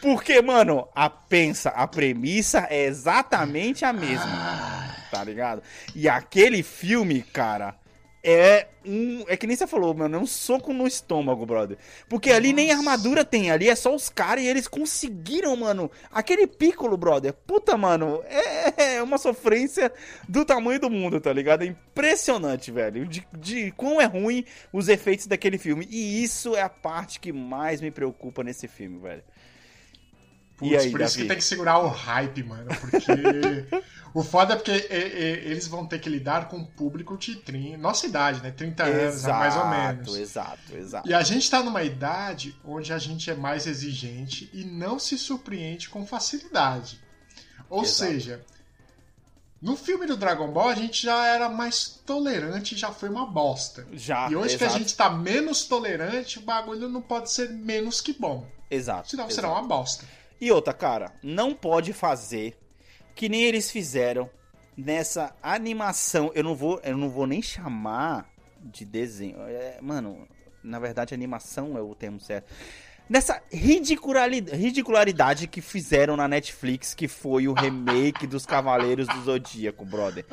[0.00, 5.62] Porque, mano, a pensa, a premissa é exatamente a mesma, ah, tá ligado?
[5.94, 7.76] E aquele filme, cara,
[8.22, 9.24] é um.
[9.26, 11.76] É que nem você falou, mano, é um soco no estômago, brother.
[12.08, 12.78] Porque ali nem Nossa.
[12.78, 15.90] armadura tem, ali é só os caras e eles conseguiram, mano.
[16.10, 17.32] Aquele Piccolo, brother.
[17.32, 19.92] Puta, mano, é, é uma sofrência
[20.28, 21.62] do tamanho do mundo, tá ligado?
[21.62, 23.06] É impressionante, velho.
[23.06, 25.86] De, de quão é ruim os efeitos daquele filme.
[25.90, 29.22] E isso é a parte que mais me preocupa nesse filme, velho.
[30.68, 31.22] Putz, E aí, por isso Davi?
[31.22, 32.68] que tem que segurar o hype, mano.
[32.80, 33.02] Porque.
[34.14, 37.36] o foda é porque e- e- eles vão ter que lidar com um público de
[37.36, 38.50] 30, nossa idade, né?
[38.50, 40.16] 30 anos, mais ou menos.
[40.16, 41.08] Exato, exato.
[41.08, 45.16] E a gente tá numa idade onde a gente é mais exigente e não se
[45.18, 47.00] surpreende com facilidade.
[47.70, 48.10] Ou Exato.
[48.12, 48.44] seja,
[49.62, 53.24] no filme do Dragon Ball a gente já era mais tolerante e já foi uma
[53.24, 53.86] bosta.
[53.92, 57.48] Já, e hoje que a exato, gente tá menos tolerante, o bagulho não pode ser
[57.48, 58.46] menos que bom.
[58.70, 59.08] Exato.
[59.10, 59.34] Senão exato.
[59.34, 60.04] será uma bosta.
[60.42, 62.58] E outra, cara, não pode fazer
[63.14, 64.28] que nem eles fizeram
[64.76, 66.32] nessa animação.
[66.34, 68.28] Eu não vou, eu não vou nem chamar
[68.60, 69.36] de desenho.
[69.42, 70.26] É, mano,
[70.60, 72.52] na verdade, animação é o termo certo.
[73.08, 79.84] Nessa ridicularidade, ridicularidade que fizeram na Netflix, que foi o remake dos Cavaleiros do Zodíaco,
[79.84, 80.26] brother.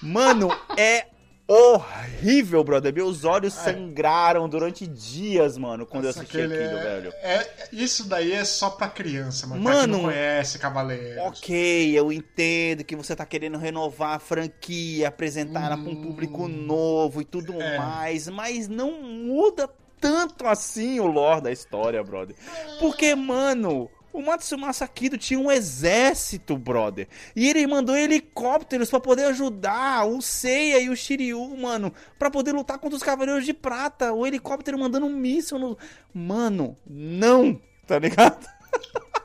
[0.00, 1.06] Mano, é
[1.46, 2.92] horrível, brother.
[2.92, 7.12] Meus olhos sangraram durante dias, mano, quando eu Nossa, assisti aquele aquilo, é- velho.
[7.22, 9.62] é- isso daí é só pra criança, mano.
[9.62, 11.22] pra quem Mano, não conhece Cavaleiros.
[11.26, 16.02] Ok, eu entendo que você tá querendo renovar a franquia, apresentar ela pra um Hum.
[16.02, 17.78] público novo e tudo É.
[17.78, 19.68] mais, mas não muda
[20.00, 22.36] tanto assim o lore da história, brother.
[22.78, 27.08] Porque, mano, o Matsumasa Kido tinha um exército, brother.
[27.34, 32.52] E ele mandou helicópteros pra poder ajudar o Seiya e o Shiryu, mano, pra poder
[32.52, 34.12] lutar contra os Cavaleiros de Prata.
[34.12, 35.76] O helicóptero mandando um míssil no...
[36.14, 38.46] Mano, não, tá ligado?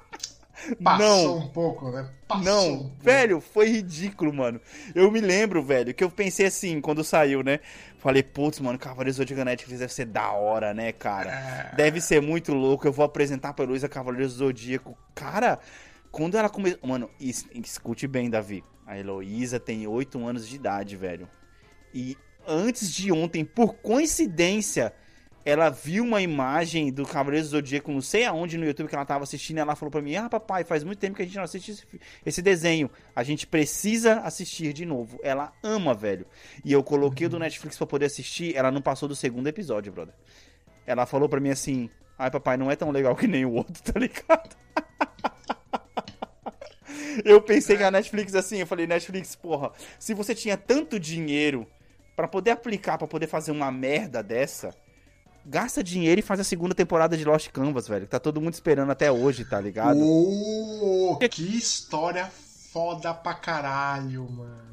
[0.76, 1.46] Passou não.
[1.46, 2.10] um pouco, né?
[2.28, 2.96] Passou um Não, pouco.
[3.04, 4.60] velho, foi ridículo, mano.
[4.94, 7.60] Eu me lembro, velho, que eu pensei assim, quando saiu, né?
[7.98, 11.32] Falei, putz, mano, Cavaleiros do Zodíaco Netflix deve ser da hora, né, cara?
[11.72, 11.76] É.
[11.76, 12.88] Deve ser muito louco.
[12.88, 14.98] Eu vou apresentar pra Luísa Cavaleiros do Zodíaco.
[15.14, 15.60] Cara,
[16.12, 16.80] quando ela começou.
[16.88, 18.64] Mano, es- escute bem, Davi.
[18.88, 21.28] A Heloísa tem 8 anos de idade, velho.
[21.94, 24.94] E antes de ontem, por coincidência,
[25.50, 29.06] ela viu uma imagem do Cavaleiro do Zodíaco, não sei aonde no YouTube que ela
[29.06, 31.36] tava assistindo, e ela falou pra mim: Ah, papai, faz muito tempo que a gente
[31.36, 31.86] não assiste esse,
[32.26, 32.90] esse desenho.
[33.16, 35.20] A gente precisa assistir de novo.
[35.24, 36.26] Ela ama, velho.
[36.64, 39.92] E eu coloquei o do Netflix pra poder assistir, ela não passou do segundo episódio,
[39.92, 40.14] brother.
[40.86, 43.82] Ela falou pra mim assim: Ai, papai, não é tão legal que nem o outro,
[43.84, 44.56] tá ligado?
[47.26, 51.66] eu pensei que a Netflix assim, eu falei, Netflix, porra, se você tinha tanto dinheiro
[52.16, 54.76] pra poder aplicar, pra poder fazer uma merda dessa,
[55.46, 58.06] gasta dinheiro e faz a segunda temporada de Lost Canvas, velho.
[58.06, 60.00] que Tá todo mundo esperando até hoje, tá ligado?
[60.02, 62.30] Oh, que história
[62.72, 64.70] foda pra caralho, mano.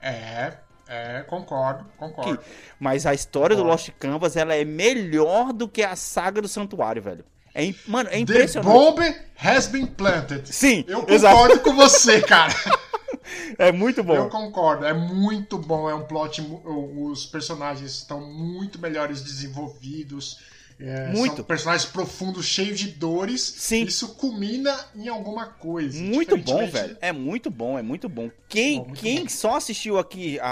[0.00, 0.54] É,
[0.88, 2.40] é, concordo, concordo.
[2.80, 3.82] Mas a história do Concordo.
[3.82, 7.24] Lost Canvas, ela é melhor do que a saga do Santuário, velho.
[7.54, 8.72] É, mano, é The impressionante.
[8.72, 10.48] bomb has been planted.
[10.52, 11.36] Sim, Eu exato.
[11.36, 12.52] concordo com você, cara.
[13.58, 14.14] É muito bom.
[14.14, 16.40] Eu concordo, é muito bom, é um plot.
[16.64, 20.40] Os personagens estão muito melhores desenvolvidos.
[20.80, 21.36] é, Muito.
[21.36, 23.40] São personagens profundos, cheios de dores.
[23.40, 23.84] Sim.
[23.84, 26.00] Isso culmina em alguma coisa.
[26.02, 26.96] Muito bom, velho.
[27.00, 28.30] É muito bom, é muito bom.
[28.48, 29.28] Quem, Bom, muito quem bom.
[29.28, 30.46] só assistiu aqui a,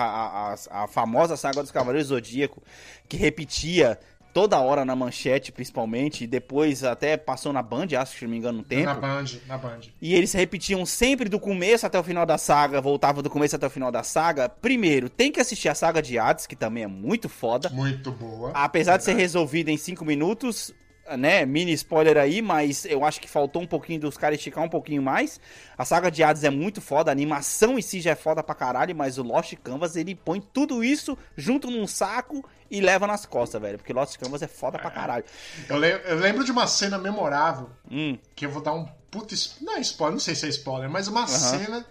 [0.71, 2.63] a, a, famosa saga dos Cavaleiros Zodíaco,
[3.09, 3.99] que repetia
[4.33, 8.31] toda hora na manchete, principalmente, e depois até passou na Band, acho que se não
[8.31, 8.87] me engano, um tempo.
[8.87, 9.81] Na Band, na Band.
[10.01, 13.67] E eles repetiam sempre do começo até o final da saga, voltava do começo até
[13.67, 14.49] o final da saga.
[14.49, 17.69] Primeiro, tem que assistir a saga de Hades, que também é muito foda.
[17.71, 18.53] Muito boa.
[18.55, 20.73] Apesar de ser resolvida em 5 minutos,
[21.17, 21.45] né?
[21.47, 25.03] Mini spoiler aí, mas eu acho que faltou um pouquinho dos caras esticar um pouquinho
[25.03, 25.41] mais.
[25.77, 28.55] A saga de Hades é muito foda, a animação em si já é foda pra
[28.55, 33.27] caralho, mas o Lost Canvas ele põe tudo isso junto num saco e leva nas
[33.27, 33.79] costas, velho.
[33.79, 35.25] Porque Lost Canvas é foda pra caralho.
[35.69, 39.35] Eu, le- eu lembro de uma cena memorável Hum, que eu vou dar um puto.
[39.61, 41.85] Não é spoiler, não sei se é spoiler, mas uma cena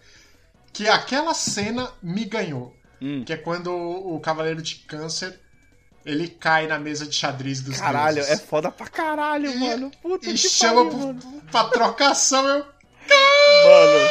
[0.72, 2.74] que aquela cena me ganhou.
[3.02, 3.24] hum.
[3.26, 5.40] Que é quando o Cavaleiro de Câncer
[6.06, 8.42] ele cai na mesa de xadrez dos Caralho, é deuses.
[8.46, 9.92] foda pra caralho, E- mano.
[10.02, 11.44] Puta E que chama pariu, pro- mano.
[11.52, 12.66] pra trocação, eu.
[13.66, 14.10] Mano,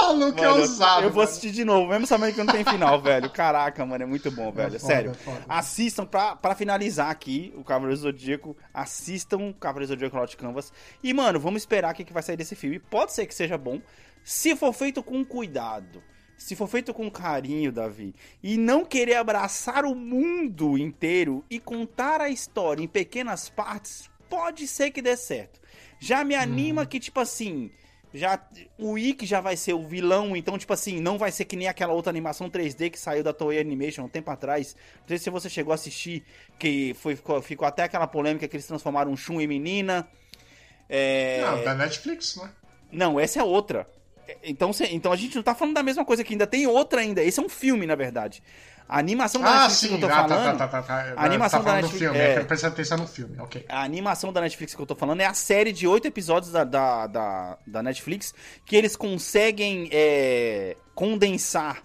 [0.00, 1.02] Maluco, é mano, ousado.
[1.04, 1.28] eu vou mano.
[1.30, 3.30] assistir de novo, mesmo sabendo que não tem final, velho.
[3.30, 4.72] Caraca, mano, é muito bom, velho.
[4.72, 5.10] foda, Sério.
[5.12, 5.44] é foda.
[5.48, 8.56] Assistam, pra, pra finalizar aqui, o Cavaleiro Zodíaco.
[8.74, 10.72] Assistam o Cavaleiro Zodíaco Lost Canvas.
[11.02, 12.78] E, mano, vamos esperar o que vai sair desse filme.
[12.78, 13.80] Pode ser que seja bom,
[14.24, 16.02] se for feito com cuidado.
[16.40, 22.18] Se for feito com carinho, Davi, e não querer abraçar o mundo inteiro e contar
[22.18, 25.60] a história em pequenas partes, pode ser que dê certo.
[25.98, 27.70] Já me anima que, tipo assim,
[28.14, 28.42] já
[28.78, 31.68] o Ikki já vai ser o vilão, então, tipo assim, não vai ser que nem
[31.68, 34.74] aquela outra animação 3D que saiu da Toei Animation um tempo atrás.
[35.02, 36.24] Não sei se você chegou a assistir,
[36.58, 40.08] que foi, ficou, ficou até aquela polêmica que eles transformaram um Shun em menina.
[40.88, 41.42] É...
[41.42, 42.50] Não, da Netflix, né?
[42.90, 43.86] Não, essa é outra.
[44.42, 47.22] Então, então a gente não tá falando da mesma coisa, que ainda tem outra ainda.
[47.22, 48.42] Esse é um filme, na verdade.
[48.88, 50.58] A animação da Ah, Netflix sim, que eu tô ah, tá, falando.
[50.58, 51.14] tá, tá, tá, tá.
[51.16, 52.34] a animação tá da Netflix- filme, é.
[52.34, 52.66] é.
[52.66, 53.64] atenção no filme, ok.
[53.68, 56.64] A animação da Netflix que eu tô falando é a série de oito episódios da,
[56.64, 58.34] da, da, da Netflix
[58.66, 61.82] que eles conseguem é, condensar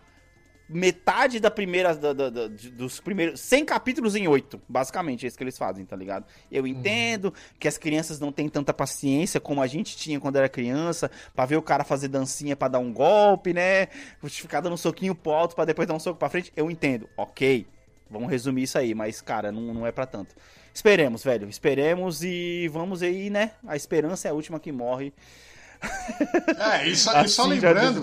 [0.67, 5.37] metade da primeira da- da- da- dos primeiros 100 capítulos em oito, basicamente é isso
[5.37, 6.25] que eles fazem, tá ligado?
[6.51, 10.49] Eu entendo que as crianças não têm tanta paciência como a gente tinha quando era
[10.49, 13.87] criança, pra ver o cara fazer dancinha pra dar um golpe, né?
[14.23, 17.07] Ficar dando um soquinho pro alto pra depois dar um soco pra frente, eu entendo.
[17.15, 17.67] OK.
[18.09, 20.35] Vamos resumir isso aí, mas cara, não, não é pra tanto.
[20.73, 21.47] Esperemos, velho.
[21.47, 23.51] Esperemos e vamos aí, né?
[23.67, 25.13] A esperança é a última que morre.
[26.57, 28.01] É, e só, e só Assim o lembrando.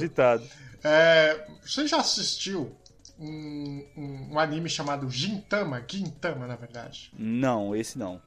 [0.84, 2.76] É, você já assistiu
[3.18, 5.84] um, um, um anime chamado Gintama?
[5.86, 7.12] Gintama, na verdade.
[7.16, 8.20] Não, esse não.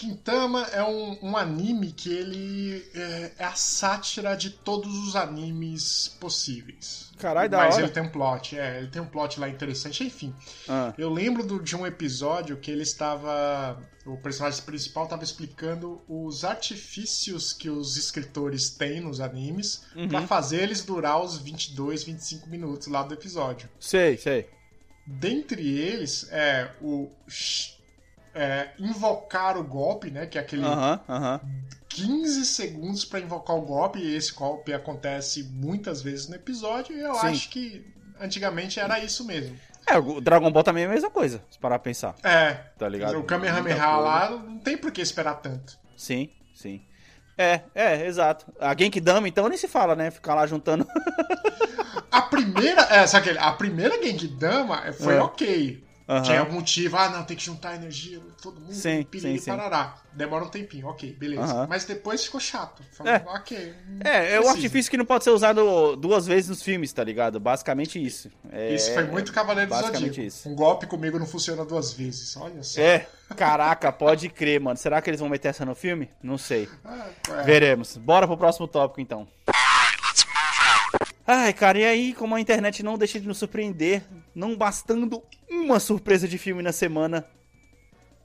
[0.00, 6.08] Gintama é um, um anime que ele é, é a sátira de todos os animes
[6.20, 7.10] possíveis.
[7.18, 7.84] Caralho, da Mas hora.
[7.84, 10.34] ele tem um plot, é, ele tem um plot lá interessante, enfim.
[10.68, 13.78] Ah, Eu lembro do- de um episódio que ele estava.
[14.06, 20.08] O personagem principal estava explicando os artifícios que os escritores têm nos animes Uhum.
[20.08, 23.68] pra fazer eles durar os 22, 25 minutos lá do episódio.
[23.78, 24.48] sei, sei.
[25.06, 27.10] Dentre eles é o.
[28.34, 30.26] é, invocar o golpe, né?
[30.26, 31.40] Que é aquele aham.
[31.88, 37.00] 15 segundos pra invocar o golpe, e esse golpe acontece muitas vezes no episódio, e
[37.00, 37.26] eu Sim.
[37.26, 37.84] acho que
[38.20, 39.56] antigamente era isso mesmo.
[39.86, 42.88] É, o Dragon Ball também é a mesma coisa, se parar pra pensar, É, tá
[42.88, 43.18] ligado?
[43.18, 45.76] o Kamehameha lá não tem por que esperar tanto.
[45.96, 46.80] Sim, sim.
[47.36, 48.52] É, é, exato.
[48.60, 50.10] A Genkidama, então, nem se fala, né?
[50.10, 50.86] Ficar lá juntando.
[52.12, 52.82] A primeira.
[52.82, 55.20] É, sabe aquele, a primeira Genkidama foi É.
[55.22, 55.84] ok.
[56.22, 59.50] Tinha algum motivo, ah, não, tem que juntar energia, todo mundo, Sim, piriri, sim, sim.
[59.50, 59.94] parará.
[60.12, 61.42] Demora um tempinho, ok, beleza.
[61.42, 61.66] Aham.
[61.68, 62.82] Mas depois ficou chato.
[62.92, 63.22] Falei, É.
[63.26, 63.74] ok.
[64.02, 67.38] É, é o artifício que não pode ser usado duas vezes nos filmes, tá ligado?
[67.38, 68.28] Basicamente isso.
[68.50, 70.26] É, Isso foi muito Cavaleiro do basicamente Zodíaco.
[70.26, 70.48] isso.
[70.48, 72.80] Um golpe comigo não funciona duas vezes, olha só.
[72.80, 74.76] É, caraca, pode crer, mano.
[74.76, 76.10] Será que eles vão meter essa no filme?
[76.22, 76.68] Não sei.
[76.84, 77.06] Ah,
[77.38, 77.42] é.
[77.44, 77.96] Veremos.
[77.96, 79.28] Bora pro próximo tópico, então.
[81.32, 84.02] Ai, cara, e aí, como a internet não deixa de nos surpreender,
[84.34, 87.24] não bastando uma surpresa de filme na semana,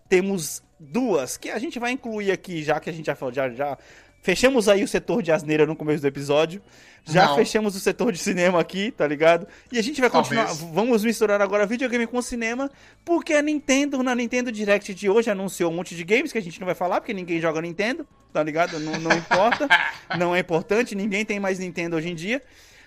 [0.10, 3.48] temos duas, que a gente vai incluir aqui, já que a gente já falou, já,
[3.52, 3.78] já
[4.24, 6.64] fechamos aí o setor de asneira no começo do episódio,
[7.04, 7.36] já Não.
[7.36, 9.48] fechamos o setor de cinema aqui, tá ligado?
[9.72, 10.74] E a gente vai continuar, Talvez.
[10.74, 12.72] vamos misturar agora videogame com cinema,
[13.06, 16.42] porque a Nintendo, na Nintendo Direct de hoje, anunciou um monte de games que a
[16.42, 18.80] gente não vai falar, porque ninguém joga Nintendo, tá ligado?
[18.80, 19.68] Não, não importa,
[20.18, 22.42] não é importante, ninguém tem mais Nintendo hoje em dia.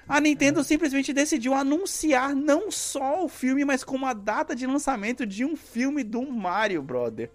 [0.08, 5.26] A Nintendo simplesmente decidiu anunciar não só o filme, mas como a data de lançamento
[5.26, 7.30] de um filme do Mario, brother.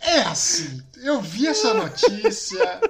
[0.00, 2.80] É assim, eu vi essa notícia.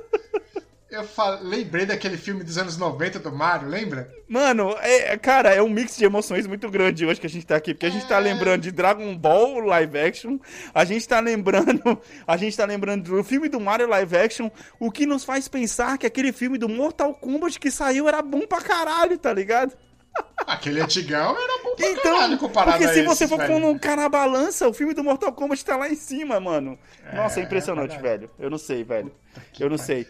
[0.91, 4.13] Eu fa- lembrei daquele filme dos anos 90 do Mario, lembra?
[4.29, 7.55] Mano, é, cara, é um mix de emoções muito grande hoje que a gente tá
[7.55, 8.21] aqui, porque a gente tá É.
[8.21, 10.39] lembrando de Dragon Ball live action,
[10.75, 11.81] a gente tá lembrando,
[12.27, 14.51] a gente tá lembrando do filme do Mario live action,
[14.81, 18.41] o que nos faz pensar que aquele filme do Mortal Kombat que saiu era bom
[18.47, 19.73] pra caralho, tá ligado?
[20.45, 23.61] Aquele antigão era bom pra Então, caralho comparado porque a se você esses, for velho.
[23.61, 26.77] colocar na balança, o filme do Mortal Kombat tá lá em cima, mano.
[27.15, 28.29] Nossa, é É, impressionante, é velho.
[28.37, 29.13] Eu não sei, velho.
[29.61, 29.87] Eu não pariu.
[29.87, 30.07] sei.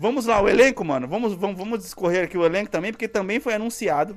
[0.00, 1.06] Vamos lá, o elenco, mano.
[1.06, 4.16] Vamos, vamos, vamos discorrer aqui o elenco também, porque também foi anunciado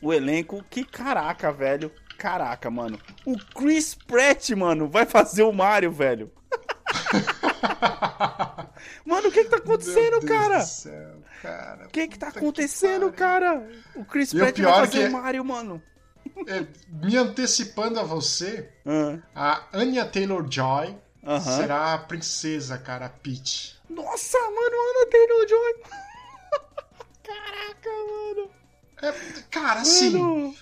[0.00, 0.64] o elenco.
[0.70, 1.90] Que caraca, velho.
[2.16, 2.98] Caraca, mano.
[3.26, 6.30] O Chris Pratt, mano, vai fazer o Mario, velho.
[9.04, 10.58] Mano, o que que tá acontecendo, Meu Deus cara?
[10.58, 11.86] do céu, cara.
[11.86, 13.12] O que que tá acontecendo, pariu.
[13.12, 13.68] cara?
[13.96, 15.82] O Chris E o Pratt vai pior fazer que- o Mario, mano.
[16.46, 16.66] É,
[17.04, 18.68] me antecipando a você,
[19.34, 21.40] Ah, a Anya Taylor-Joy Aham.
[21.56, 23.76] será a princesa, cara, a Peach.
[23.88, 25.82] Nossa, mano, Ana Taylor-Joy.
[27.22, 28.50] Caraca, mano.
[29.02, 29.12] É,
[29.50, 30.56] cara, assim.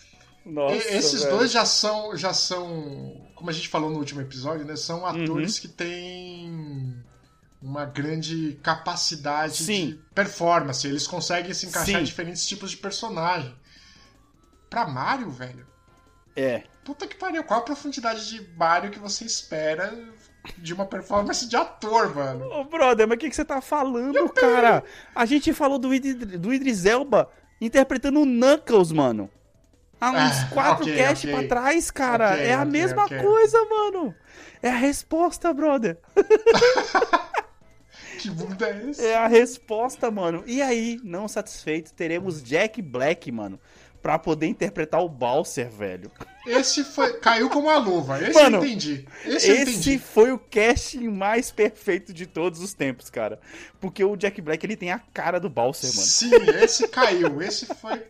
[0.45, 1.37] Nossa, esses velho.
[1.39, 4.77] dois já são, já são, como a gente falou no último episódio, né?
[4.77, 5.61] São atores Uhum.
[5.63, 7.05] que têm
[7.63, 9.87] uma grande capacidade Sim.
[9.91, 10.87] de performance.
[10.87, 12.01] Eles conseguem se encaixar Sim.
[12.01, 13.55] em diferentes tipos de personagem.
[14.71, 15.67] Pra Mario, velho,
[16.37, 16.65] É.
[16.85, 17.45] puta que pariu.
[17.45, 19.93] Qual a profundidade de Mario que você espera
[20.59, 22.47] de uma performance de ator, mano?
[22.51, 24.83] Ô, brother, mas o que, que você tá falando, cara?
[25.15, 27.29] A gente falou do, Idri- do Idris Elba
[27.61, 29.31] interpretando o Knuckles, mano.
[30.01, 31.39] Há uns Ah, quatro ok, cast ok.
[31.39, 32.33] pra trás, cara.
[32.33, 34.15] Ok, é a mesma coisa, mano.
[34.63, 35.99] É a resposta, brother.
[38.19, 39.07] Que mundo é esse?
[39.07, 40.43] É a resposta, mano.
[40.47, 43.59] E aí, não satisfeito, teremos Jack Black, mano.
[44.03, 46.11] Pra poder interpretar o Bowser, velho.
[46.47, 47.19] Esse foi.
[47.21, 48.19] Caiu como a luva.
[48.23, 49.07] Esse Mano, eu entendi.
[49.27, 49.99] Esse, eu Esse entendi.
[49.99, 53.39] foi o casting mais perfeito de todos os tempos, cara.
[53.79, 56.07] Porque o Jack Black, ele tem a cara do Bowser, mano.
[56.07, 56.31] Sim,
[56.63, 57.43] esse caiu.
[57.43, 58.03] Esse foi.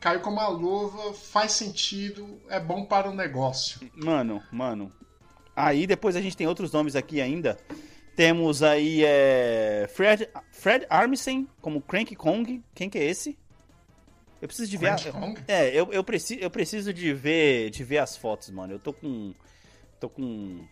[0.00, 3.80] Caiu como a luva, faz sentido, é bom para o negócio.
[3.94, 4.92] Mano, mano.
[5.56, 7.58] Aí depois a gente tem outros nomes aqui ainda.
[8.14, 12.62] Temos aí é, Fred, Fred Armisen como Cranky Kong.
[12.74, 13.36] Quem que é esse?
[14.40, 14.90] Eu preciso de ver.
[14.90, 14.98] A-?
[15.46, 18.74] É, eu, eu, preciso, eu preciso de ver, de ver as fotos, mano.
[18.74, 19.34] Eu tô com.
[20.00, 20.64] Tô com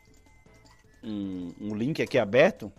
[1.03, 2.73] um, um link aqui aberto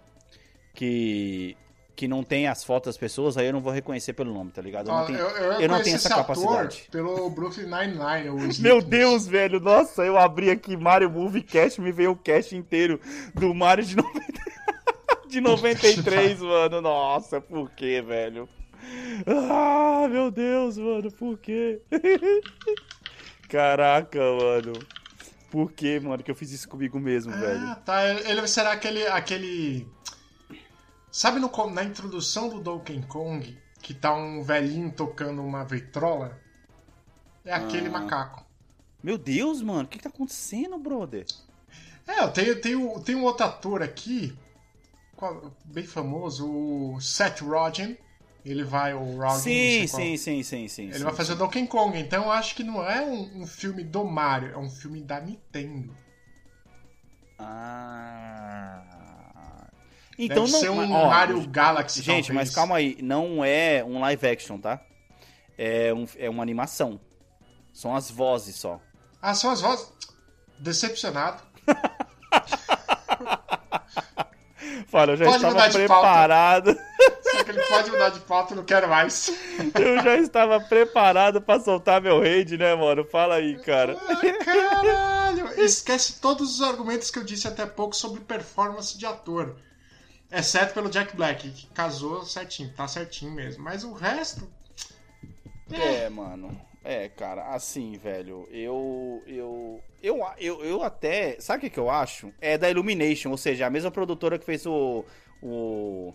[0.73, 1.58] que.
[1.95, 4.62] Que não tem as fotos das pessoas, aí eu não vou reconhecer pelo nome, tá
[4.62, 4.88] ligado?
[4.88, 6.88] Eu não tenho, eu, eu, eu não tenho essa capacidade.
[6.91, 8.54] pelo Brooklyn Nine-Nine.
[8.62, 8.84] Meu.
[8.84, 9.60] Deus, velho.
[9.60, 13.02] Nossa, eu abri aqui Mario Movie Cast, me veio o cast inteiro
[13.34, 14.21] do Mario de, 90...
[15.28, 16.82] de 93, mano.
[16.82, 18.47] Nossa, por que, velho?
[19.26, 21.82] Ah, meu Deus, mano, por quê?
[23.50, 24.73] Caraca, mano.
[25.50, 27.67] Por que, mano, que eu fiz isso comigo mesmo, velho?
[27.67, 28.04] Ah, tá.
[28.06, 29.08] Ele será aquele.
[29.08, 29.88] aquele...
[31.10, 36.38] Sabe no, na introdução do Donkey Kong, que tá um velhinho tocando uma vitrola?
[37.45, 37.91] É aquele Ah.
[37.91, 38.45] macaco.
[39.02, 41.26] Meu Deus, mano, o que, que tá acontecendo, brother?
[42.06, 44.38] É, eu tenho, tenho, tem um outro ator aqui,
[45.65, 47.97] bem famoso, o Seth Rogen.
[48.48, 50.90] Ele vai, o sei Sim, sim, sim, sim, sim.
[50.90, 51.36] Ele vai fazer o.
[51.36, 55.02] Donkey Kong, então eu acho que não é um, filme do Mario, é um filme
[55.02, 55.94] da Nintendo.
[57.38, 58.82] Ah.
[60.18, 60.60] Então Deve não.
[60.62, 64.82] ser um Mario Galaxy, Gente, mas calma aí, não é um live action, tá?
[65.58, 67.02] É, um, é uma animação.
[67.74, 68.80] São as vozes só.
[69.22, 69.91] Ah, são as vozes.
[70.58, 71.43] Decepcionado.
[74.88, 76.78] Fala, eu já Pode estava preparado.
[77.32, 79.30] Será que pode mudar de pauta, não quero mais.
[79.80, 83.03] Eu já estava preparado pra soltar meu raid, né, mano?
[83.05, 83.97] Fala aí, cara.
[84.07, 85.61] Ah, caralho!
[85.61, 89.55] Esquece todos os argumentos que eu disse até pouco sobre performance de ator.
[90.32, 93.63] Exceto pelo Jack Black, que casou certinho, tá certinho mesmo.
[93.63, 94.47] Mas o resto.
[95.71, 96.59] É, mano.
[96.84, 99.23] É, cara, assim, velho, eu.
[99.25, 99.84] Eu.
[100.01, 101.39] Eu, eu, eu até.
[101.39, 102.32] Sabe o que, que eu acho?
[102.39, 105.03] É da Illumination, ou seja, a mesma produtora que fez o.
[105.41, 106.13] o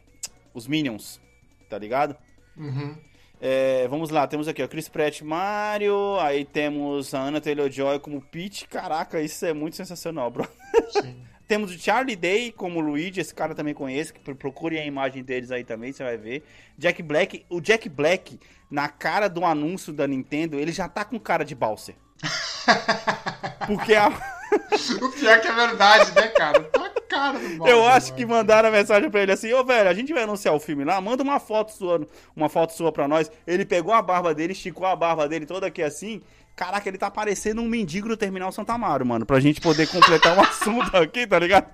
[0.54, 1.20] os Minions,
[1.68, 2.16] tá ligado?
[2.56, 2.96] Uhum.
[3.40, 8.20] É, vamos lá, temos aqui o Chris Pratt Mario, aí temos a Anna Taylor-Joy como
[8.20, 10.48] Peach, caraca, isso é muito sensacional, bro.
[10.90, 11.16] Sim.
[11.48, 15.50] temos o Charlie Day como Luigi, esse cara também conheço, que procure a imagem deles
[15.50, 16.44] aí também, você vai ver.
[16.78, 18.38] Jack Black, o Jack Black,
[18.70, 21.96] na cara do anúncio da Nintendo, ele já tá com cara de Bowser.
[23.66, 24.08] Porque a...
[24.08, 26.62] o pior que é verdade, né, cara?
[26.62, 28.16] Tá cara do Eu acho mano.
[28.16, 30.84] que mandaram a mensagem pra ele assim, ô velho, a gente vai anunciar o filme
[30.84, 33.30] lá, manda uma foto sua, uma foto sua pra nós.
[33.46, 36.20] Ele pegou a barba dele, esticou a barba dele toda aqui assim.
[36.56, 40.36] Caraca, ele tá parecendo um mendigo do Terminal Santa Amaro, mano, pra gente poder completar
[40.36, 41.66] um assunto aqui, tá ligado?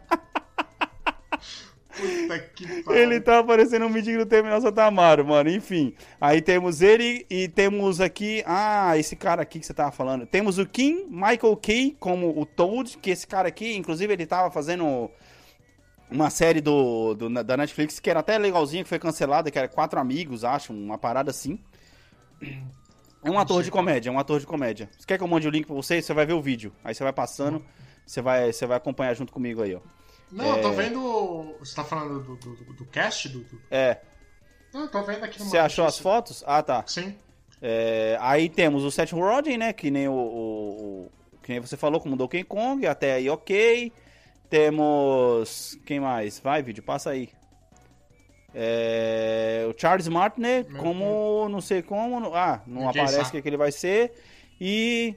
[1.98, 3.02] Puta que pariu.
[3.02, 5.50] Ele tá parecendo um mendigo do Terminal Santa Amaro, mano.
[5.50, 8.42] Enfim, aí temos ele e temos aqui.
[8.46, 10.24] Ah, esse cara aqui que você tava falando.
[10.24, 14.48] Temos o Kim Michael Kay como o Toad, que esse cara aqui, inclusive, ele tava
[14.50, 15.10] fazendo
[16.10, 19.68] uma série do, do- da Netflix que era até legalzinha, que foi cancelada, que era
[19.68, 21.58] Quatro Amigos, acho, uma parada assim.
[23.22, 24.88] É um ator de comédia, é um ator de comédia.
[24.96, 26.00] Você quer que eu mande o link pra você?
[26.00, 26.72] Você vai ver o vídeo.
[26.84, 27.64] Aí você vai passando,
[28.06, 29.80] você vai, você vai acompanhar junto comigo aí, ó.
[30.30, 31.54] Não, eu tô vendo.
[31.58, 33.28] Você tá falando do, do, do- do cast?
[33.28, 33.60] Do, do...
[33.70, 33.98] É.
[34.72, 36.44] Não, eu tô vendo aqui no Você achou as fotos?
[36.46, 36.84] Ah, tá.
[36.86, 37.16] Sim.
[37.60, 39.72] É, aí temos o Seth Rogen, né?
[39.72, 41.10] Que nem o, o- o-
[41.42, 43.90] que nem você falou, como Donkey Kong, até aí ok.
[44.48, 45.78] Temos.
[45.84, 46.38] Quem mais?
[46.40, 47.30] Vai, vídeo, passa aí.
[48.54, 51.48] É, o Charles Martinet, Meu como.
[51.48, 52.34] Não sei como.
[52.34, 53.30] Ah, não Ninguém aparece o sabe.
[53.32, 54.12] que, que ele vai ser.
[54.60, 55.14] E.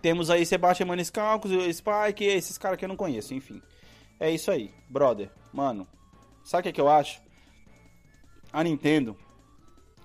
[0.00, 3.60] Temos aí Sebastian Maniscalcos, o Spike, esses caras que eu não conheço, enfim.
[4.18, 5.30] É isso aí, brother.
[5.52, 5.86] Mano,
[6.42, 7.20] sabe o que, que eu acho?
[8.52, 9.16] A Nintendo,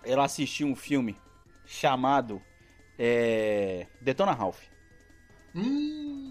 [0.04, 1.16] ela assistiu um filme
[1.66, 2.42] chamado
[3.00, 4.62] é, Detona Ralph.
[5.56, 6.25] Hum.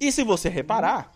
[0.00, 1.12] E se você reparar,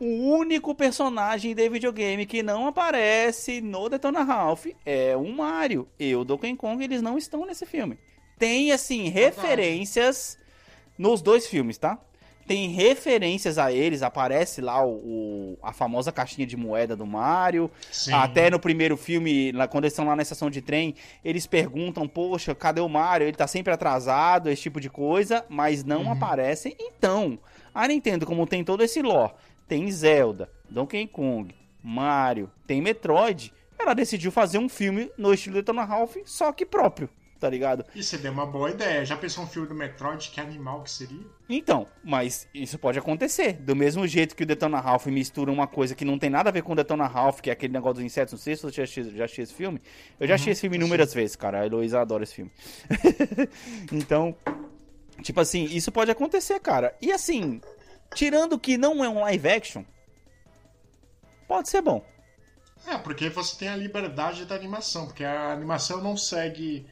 [0.00, 0.06] o
[0.36, 5.86] único personagem de videogame que não aparece no Detona Ralph é o Mario.
[5.98, 7.96] E o Donkey Kong, eles não estão nesse filme.
[8.38, 10.36] Tem, assim, referências
[10.98, 11.98] nos dois filmes, tá?
[12.46, 17.70] Tem referências a eles, aparece lá o, o- a famosa caixinha de moeda do Mario.
[17.90, 18.12] Sim.
[18.12, 22.06] Até no primeiro filme, lá- quando eles estão lá na estação de trem, eles perguntam,
[22.06, 23.26] poxa, cadê o Mario?
[23.28, 26.10] Ele tá sempre atrasado, esse tipo de coisa, mas não Uhum.
[26.12, 26.76] aparecem.
[26.78, 27.38] Então,
[27.74, 29.32] a Nintendo, como tem todo esse lore,
[29.66, 35.84] tem Zelda, Donkey Kong, Mario, tem Metroid, ela decidiu fazer um filme no estilo Detona
[35.84, 37.08] Ralph, só que próprio,
[37.38, 37.84] tá ligado?
[37.94, 39.04] Você deu uma boa ideia.
[39.04, 40.30] Já pensou um filme do Metroid?
[40.30, 41.20] Que animal que seria?
[41.48, 43.54] Então, mas isso pode acontecer.
[43.54, 46.52] Do mesmo jeito que o Detona Ralph mistura uma coisa que não tem nada a
[46.52, 48.32] ver com o Detona Ralph, que é aquele negócio dos insetos.
[48.32, 49.80] Não sei se você já assistiu, já assistiu esse filme.
[50.18, 51.60] Eu já assisti esse filme inúmeras vezes, cara.
[51.60, 52.50] A Heloísa adora esse filme.
[53.92, 54.34] então,
[55.22, 56.94] tipo assim, isso pode acontecer, cara.
[57.00, 57.60] E assim,
[58.14, 59.84] tirando que não é um live action,
[61.46, 62.04] pode ser bom.
[62.86, 66.86] É, porque você tem a liberdade da animação, porque a animação não segue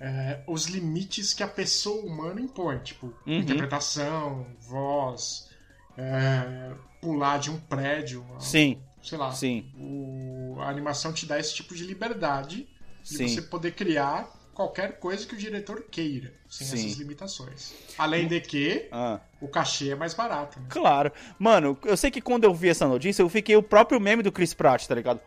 [0.00, 3.40] é, os limites que a pessoa humana impõe, tipo Uhum.
[3.40, 5.48] interpretação, voz,
[5.96, 9.32] é, pular de um prédio, Sim, sei lá.
[9.32, 12.68] sim, O- a animação te dá esse tipo de liberdade
[13.08, 13.28] de sim.
[13.28, 16.74] você poder criar qualquer coisa que o diretor queira, sem Sim.
[16.86, 17.72] essas limitações.
[17.98, 19.20] Além de que Ah.
[19.40, 20.66] o cachê é mais barato, né?
[20.68, 21.10] Claro.
[21.38, 24.32] Mano, eu sei que quando eu vi essa notícia, eu fiquei o próprio meme do
[24.32, 25.20] Chris Pratt, tá ligado?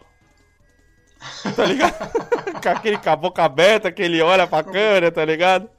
[1.56, 1.96] Tá ligado?
[2.62, 5.70] com aquele com a boca aberta, que ele olha pra câmera, tá ligado?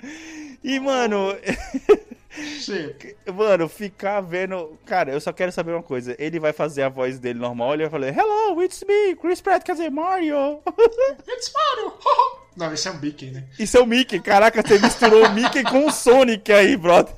[0.64, 1.36] E, mano,
[3.32, 4.78] mano, ficar vendo.
[4.84, 6.16] Cara, eu só quero saber uma coisa.
[6.18, 9.62] Ele vai fazer a voz dele normal, ele vai falar: Hello, it's me, Chris Pratt,
[9.62, 10.60] quer dizer Mario.
[11.28, 12.45] It's Mario!
[12.56, 13.44] Não, esse é um Mickey, né?
[13.58, 14.18] Isso é o Mickey.
[14.18, 17.14] Caraca, você misturou o Mickey com o Sonic aí, brother.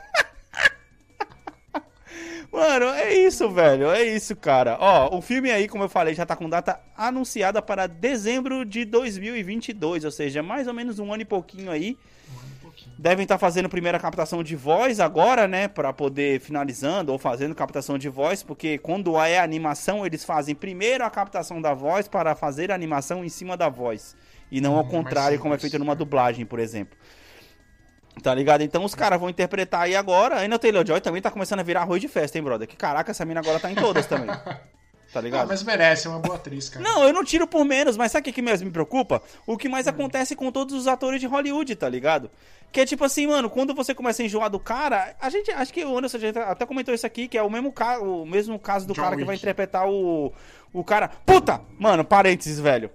[2.50, 3.90] Mano, é isso, velho.
[3.90, 4.76] É isso, cara.
[4.80, 8.84] Ó, o filme aí, como eu falei, já tá com data anunciada para dezembro de
[8.84, 10.04] 2022.
[10.04, 11.96] Ou seja, mais ou menos um ano e pouquinho aí.
[12.28, 12.96] Um pouquinho.
[12.98, 15.68] Devem estar fazendo primeira captação de voz agora, né?
[15.68, 18.42] Pra poder finalizando ou fazendo captação de voz.
[18.42, 23.24] Porque quando é animação, eles fazem primeiro a captação da voz para fazer a animação
[23.24, 24.16] em cima da voz.
[24.50, 26.96] E não ao Hum, mais contrário, como é feito numa dublagem, por exemplo.
[28.22, 28.62] Tá ligado?
[28.62, 30.38] Então os caras vão interpretar aí agora.
[30.38, 32.66] Ainda o Taylor Joy também tá começando a virar arroz de festa, hein, brother?
[32.66, 34.28] Que caraca, essa mina agora tá em todas também.
[35.12, 35.42] tá ligado?
[35.42, 36.84] Ah, mas merece, é uma boa atriz, cara.
[36.84, 39.22] Não, eu não tiro por menos, mas sabe o que, mesmo me preocupa?
[39.46, 42.30] O que mais acontece com todos os atores de Hollywood, tá ligado?
[42.72, 45.72] Que é tipo assim, mano, quando você começa a enjoar do cara, a gente, acho
[45.72, 48.58] que o Anderson já até comentou isso aqui, que é o mesmo, ca o mesmo
[48.58, 49.44] caso do John cara que vai Wick.
[49.44, 50.32] interpretar o,
[50.72, 51.08] o cara.
[51.24, 51.60] Puta!
[51.78, 52.90] Mano, parênteses, velho.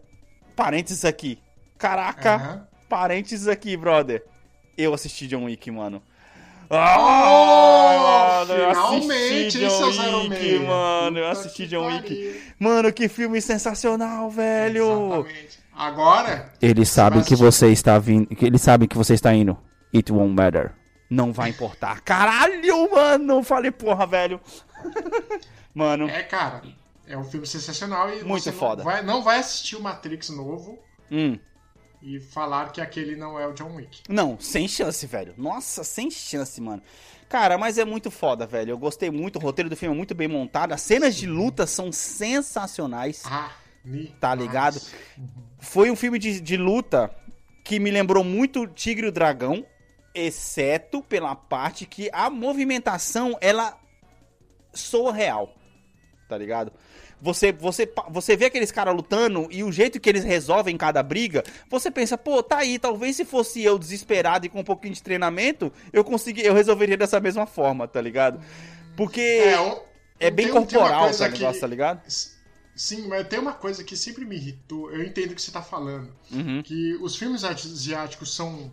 [0.55, 1.39] Parênteses aqui.
[1.77, 4.23] Caraca, parênteses aqui, brother.
[4.77, 6.01] Eu assisti John Wick, mano.
[6.69, 10.61] Oh, mano, eu finalmente, assisti hein, John Wick, 06.
[10.61, 11.19] mano.
[11.19, 12.41] Eu assisti John Wick.
[12.59, 14.85] Mano, que filme sensacional, velho.
[14.85, 15.63] Exatamente.
[15.75, 19.57] Agora, Eles sabem sabem que você está vindo, que eles sabem que você está indo.
[19.93, 20.71] It won't matter.
[21.09, 22.01] Não vai importar.
[22.01, 23.43] Caralho, mano.
[23.43, 24.39] Falei, porra, velho.
[25.73, 26.61] mano, é, cara,
[27.07, 28.83] é um filme sensacional e Muito você não foda.
[28.83, 30.79] Vai, não vai assistir o Matrix novo
[31.11, 31.37] hum.
[32.01, 34.01] e falar que aquele não é o John Wick.
[34.09, 35.33] Não, sem chance, velho.
[35.37, 36.81] Nossa, sem chance, mano.
[37.29, 38.71] Cara, mas é muito foda, velho.
[38.71, 39.37] Eu gostei muito.
[39.37, 40.71] O roteiro do filme é muito bem montado.
[40.71, 43.23] As cenas de luta são sensacionais.
[43.25, 43.51] Ah,
[44.19, 44.79] Tá ligado?
[45.59, 47.13] Foi um filme de, de luta
[47.63, 49.65] que me lembrou muito Tigre e o Dragão,
[50.13, 53.77] exceto pela parte que a movimentação ela
[54.73, 55.53] soa real.
[56.29, 56.71] Tá ligado?
[57.23, 61.41] Você, você, você vê aqueles caras lutando e o jeito que eles resolvem cada briga,
[61.69, 65.01] você pensa, pô, tá aí, talvez se fosse eu desesperado e com um pouquinho de
[65.01, 68.41] treinamento, eu consegui, eu resolveria dessa mesma forma, tá ligado?
[68.97, 72.01] Porque é, o- bem tem- corporal esse negócio, que- tá ligado?
[72.75, 74.91] Sim, mas tem uma coisa que sempre me irritou.
[74.91, 76.09] Eu entendo o que você tá falando.
[76.31, 76.61] Uhum.
[76.61, 78.69] Que os filmes asiáticos são.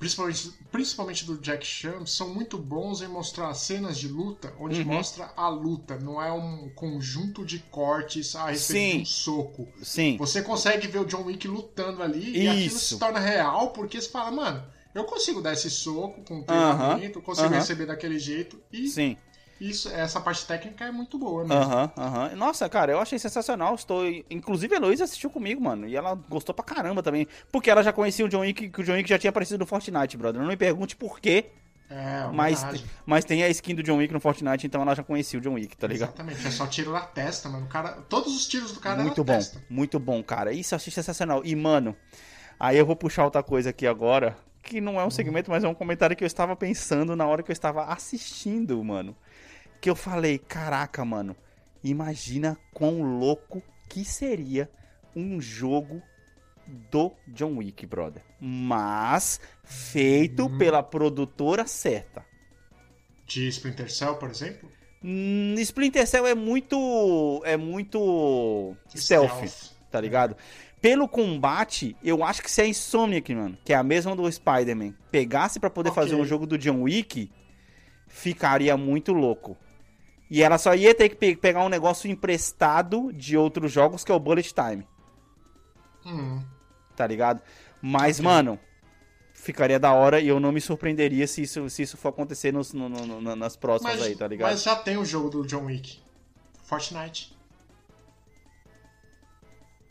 [0.00, 4.86] Principalmente, principalmente do Jack Chan, são muito bons em mostrar cenas de luta, onde Uhum.
[4.86, 8.96] mostra a luta, não é um conjunto de cortes a respeito Sim.
[8.96, 9.68] de um soco.
[9.82, 10.16] Sim.
[10.16, 12.94] Você consegue ver o John Wick lutando ali e aquilo Isso.
[12.94, 17.22] se torna real porque você fala, mano, eu consigo dar esse soco com treinamento, eu
[17.22, 19.18] consigo receber daquele jeito e Sim.
[19.60, 21.62] Isso, essa parte técnica é muito boa mesmo.
[21.62, 22.36] Aham, aham.
[22.36, 23.74] Nossa, cara, eu achei sensacional.
[23.74, 24.02] Estou.
[24.30, 25.86] Inclusive, a Heloísa assistiu comigo, mano.
[25.86, 27.28] E ela gostou pra caramba também.
[27.52, 29.66] Porque ela já conhecia o John Wick, que o John Wick já tinha aparecido no
[29.66, 30.40] Fortnite, brother.
[30.40, 31.50] Não me pergunte por quê,
[31.90, 32.86] É, mas, homenagem.
[33.04, 35.54] mas tem a skin do John Wick no Fortnite, então ela já conhecia o John
[35.54, 36.08] Wick, tá ligado?
[36.10, 37.66] Exatamente, é só tiro na testa, mano.
[37.66, 39.60] O cara, todos os tiros do cara é Muito bom, testa.
[39.68, 40.52] muito bom, cara.
[40.52, 41.42] Isso eu achei sensacional.
[41.44, 41.94] E, mano,
[42.58, 45.68] aí eu vou puxar outra coisa aqui agora, que não é um segmento, mas é
[45.68, 49.16] um comentário que eu estava pensando na hora que eu estava assistindo, mano.
[49.80, 51.34] Que eu falei, caraca, mano,
[51.82, 54.70] imagina quão louco que seria
[55.16, 56.02] um jogo
[56.90, 58.22] do John Wick, brother.
[58.40, 60.58] Mas feito Uhum.
[60.58, 62.24] pela produtora certa.
[63.26, 64.70] De Splinter Cell, por exemplo.
[65.02, 67.40] Hum, Splinter Cell é muito.
[67.44, 68.76] É muito.
[68.94, 70.36] Stealth, tá ligado?
[70.80, 74.94] Pelo combate, eu acho que se a Insomniac, mano, que é a mesma do Spider-Man,
[75.10, 76.02] pegasse pra poder Ok.
[76.02, 77.30] fazer um jogo do John Wick,
[78.08, 79.56] ficaria muito louco.
[80.30, 84.12] E ela só ia ter que pe- pegar um negócio emprestado de outros jogos, que
[84.12, 84.86] é o Bullet Time,
[86.06, 86.42] Hum,
[86.96, 87.42] tá ligado?
[87.82, 88.24] Mas, Ok.
[88.24, 88.58] mano,
[89.34, 92.72] ficaria da hora e eu não me surpreenderia se isso, se isso for acontecer nos,
[92.72, 94.50] no- no- no- nas próximas mas, aí, tá ligado?
[94.50, 95.98] mas já tem o jogo do John Wick.
[96.62, 97.36] Fortnite.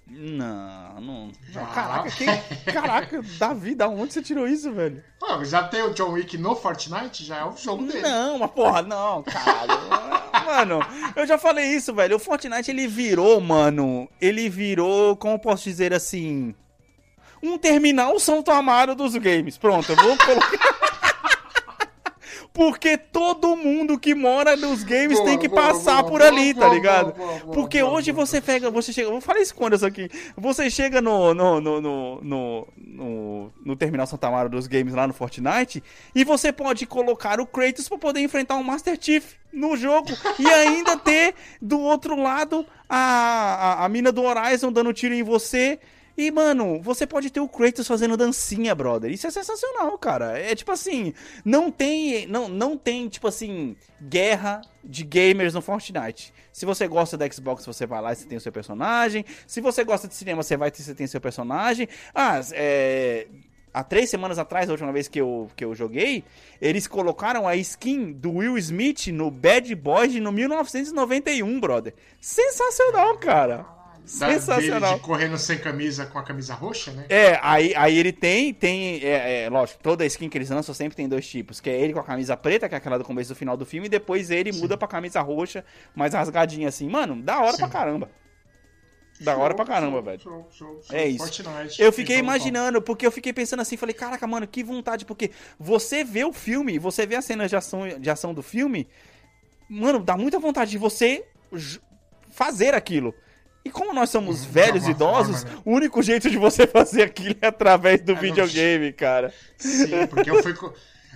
[0.10, 1.32] Não, não.
[1.52, 1.66] Já.
[1.66, 2.28] Caraca, quem...
[2.74, 5.04] Caraca, Davi, da onde você tirou isso, velho?
[5.20, 7.24] Pô, já tem o John Wick no Fortnite?
[7.24, 8.02] Já é o jogo dele.
[8.02, 9.80] Não, mas porra, não, caralho.
[10.46, 10.80] mano,
[11.16, 12.16] eu já falei isso, velho.
[12.16, 14.10] O Fortnite ele virou, mano.
[14.20, 16.56] Ele virou, como eu posso dizer assim.
[17.42, 19.58] Um terminal Santo Amaro dos games.
[19.58, 20.80] Pronto, eu vou colocar.
[22.54, 26.54] Porque todo mundo que mora nos games Boa, tem que boa, passar boa, por ali,
[26.54, 27.14] tá ligado?
[27.54, 30.10] Porque hoje você pega, você chega, vou falar isso com isso aqui.
[30.36, 35.08] Você chega no no, no, no, no, no, no terminal Santa Amaro dos games lá
[35.08, 35.84] no Fortnite
[36.14, 40.46] e você pode colocar o Kratos pra poder enfrentar o Master Chief no jogo e
[40.50, 45.80] ainda ter do outro lado a, a, a mina do Horizon dando tiro em você.
[46.20, 49.10] E, mano, você pode ter o Kratos fazendo dancinha, brother.
[49.10, 50.38] Isso é sensacional, cara.
[50.38, 51.14] É tipo assim,
[51.46, 56.34] não tem, não, não tem, tipo assim, guerra de gamers no Fortnite.
[56.52, 59.24] Se você gosta da Xbox, você vai lá e você tem o seu personagem.
[59.48, 61.88] Se você gosta de cinema, você vai ter, você tem seu personagem.
[62.14, 63.26] Ah, é...
[63.74, 66.26] Há três semanas atrás, a última vez que eu, que eu joguei,
[66.60, 71.94] eles colocaram a skin do Will Smith no Bad Boys no 1991, brother.
[72.20, 73.79] Sensacional, cara.
[74.18, 74.96] Dele Sensacional.
[74.96, 77.06] de correndo sem camisa com a camisa roxa, né?
[77.10, 80.96] É, aí, aí ele tem, tem, é, é, lógico, toda skin que eles lançam sempre
[80.96, 83.30] tem dois tipos, que é ele com a camisa preta, que é aquela do começo
[83.30, 84.62] do final do filme, e depois ele Sim.
[84.62, 85.64] muda pra camisa roxa,
[85.96, 86.90] mais rasgadinha assim.
[86.90, 87.58] Mano, da hora Sim.
[87.60, 88.10] pra caramba.
[89.22, 90.20] Da hora pra caramba, Show, velho.
[90.22, 90.98] show, show, show.
[90.98, 91.20] É isso.
[91.26, 91.82] Fortnite.
[91.82, 95.30] Eu fiquei imaginando, porque eu fiquei pensando assim, falei, caraca, mano, que vontade, porque
[95.60, 98.88] você vê o filme, você vê as cenas de ação, de ação do filme,
[99.70, 101.26] mano, dá muita vontade de você
[102.32, 103.14] fazer aquilo.
[103.64, 105.52] E como nós somos Hum, velhos e idosos, né?
[105.66, 109.34] o único jeito de você fazer aquilo é através do no- videogame, cara.
[109.58, 110.56] Sim, porque eu fui.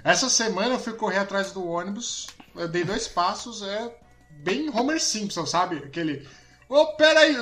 [0.04, 3.96] Essa semana eu fui correr atrás do ônibus, eu dei dois passos, é
[4.30, 5.78] bem Homer Simpson, sabe?
[5.78, 6.28] Aquele.
[6.68, 7.36] Ô, peraí!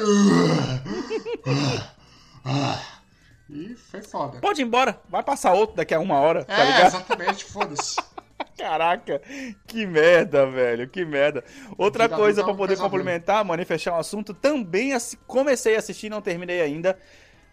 [3.50, 4.40] E foi foda.
[4.40, 6.88] Pode ir embora, vai passar outro daqui a uma hora, tá É, ligado?
[6.88, 7.96] exatamente, foda-se.
[8.62, 9.22] Caraca,
[9.66, 11.44] que merda, velho, que merda.
[11.78, 14.92] Outra coisa um poder complementar, mano, e fechar o assunto, também
[15.26, 16.98] comecei a assistir, não terminei ainda,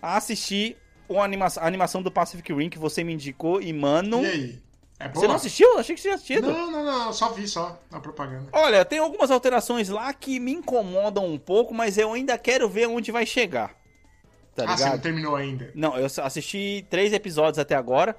[0.02, 0.76] a assistir
[1.10, 4.22] a animação, a animação do Pacific Rim que você me indicou e, mano...
[4.22, 4.62] E aí?
[5.00, 5.08] É?
[5.08, 5.78] Você não assistiu?
[5.78, 6.50] Achei que você tinha assistido.
[6.52, 8.48] Não, não, não, só vi só na propaganda.
[8.52, 12.88] Olha, tem algumas alterações lá que me incomodam um pouco, mas eu ainda quero ver
[12.88, 13.76] onde vai chegar.
[14.56, 15.02] Tá ah, você não ligado?
[15.02, 15.70] terminou ainda.
[15.72, 18.16] Não, eu assisti três episódios até agora,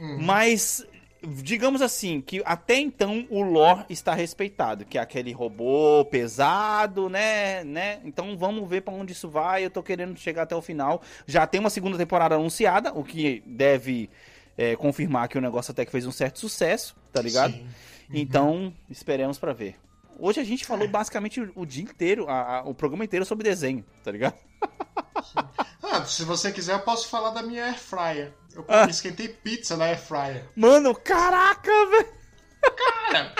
[0.00, 0.18] Hum.
[0.20, 0.86] mas
[1.22, 7.62] digamos assim, que até então o lore está respeitado, que é aquele robô pesado, né,
[7.64, 8.00] né?
[8.04, 9.64] Então vamos ver pra onde isso vai.
[9.64, 11.02] Eu tô querendo chegar até o final.
[11.26, 14.08] Já tem uma segunda temporada anunciada, o que deve
[14.56, 17.52] é, confirmar que o negócio até que fez um certo sucesso, tá ligado?
[17.52, 17.66] Sim.
[18.12, 19.76] Então, esperemos pra ver.
[20.18, 20.88] Hoje a gente falou É.
[20.88, 24.34] basicamente o, o dia inteiro, a- a- o programa inteiro sobre desenho, tá ligado?
[25.82, 28.32] Ah, se você quiser, eu posso falar da minha air fryer.
[28.54, 28.86] Eu Ah.
[28.88, 30.44] esquentei pizza na air fryer.
[30.56, 32.08] Mano, caraca, velho!
[33.10, 33.34] Cara,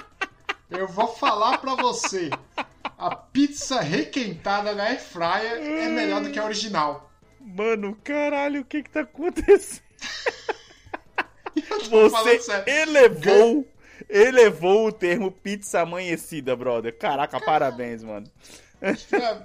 [0.70, 2.30] eu vou falar pra você.
[2.96, 7.10] A pizza requentada na air fryer é melhor do que a original.
[7.40, 9.82] Mano, caralho, o que que tá acontecendo?
[11.90, 13.66] Você elevou,
[14.08, 16.96] elevou o termo pizza amanhecida, brother.
[16.96, 18.30] Caraca, parabéns, mano.
[18.80, 18.92] É,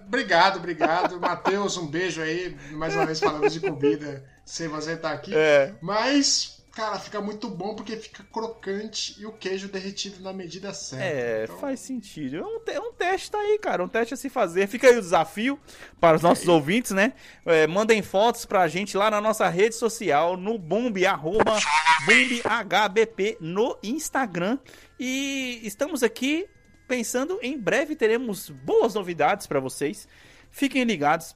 [0.06, 1.20] Obrigado, obrigado.
[1.20, 2.56] Matheus, um beijo aí.
[2.72, 5.36] Mais uma vez falando de comida, sem você estar aqui.
[5.36, 5.74] É.
[5.82, 11.04] Mas, cara, fica muito bom porque fica crocante e o queijo derretido na medida certa.
[11.04, 12.38] É, Então, faz sentido.
[12.38, 13.84] É um, te- é um teste tá aí, cara.
[13.84, 14.68] Um teste a se fazer.
[14.68, 15.60] Fica aí o desafio
[16.00, 17.14] para os nossos ouvintes, né?
[17.46, 21.58] É, mandem fotos pra gente lá na nossa rede social, no bombe, arroba
[22.06, 24.58] bombehbp no Instagram.
[25.00, 26.48] E estamos aqui
[26.88, 30.08] pensando em breve teremos boas novidades pra vocês.
[30.52, 31.36] Fiquem ligados.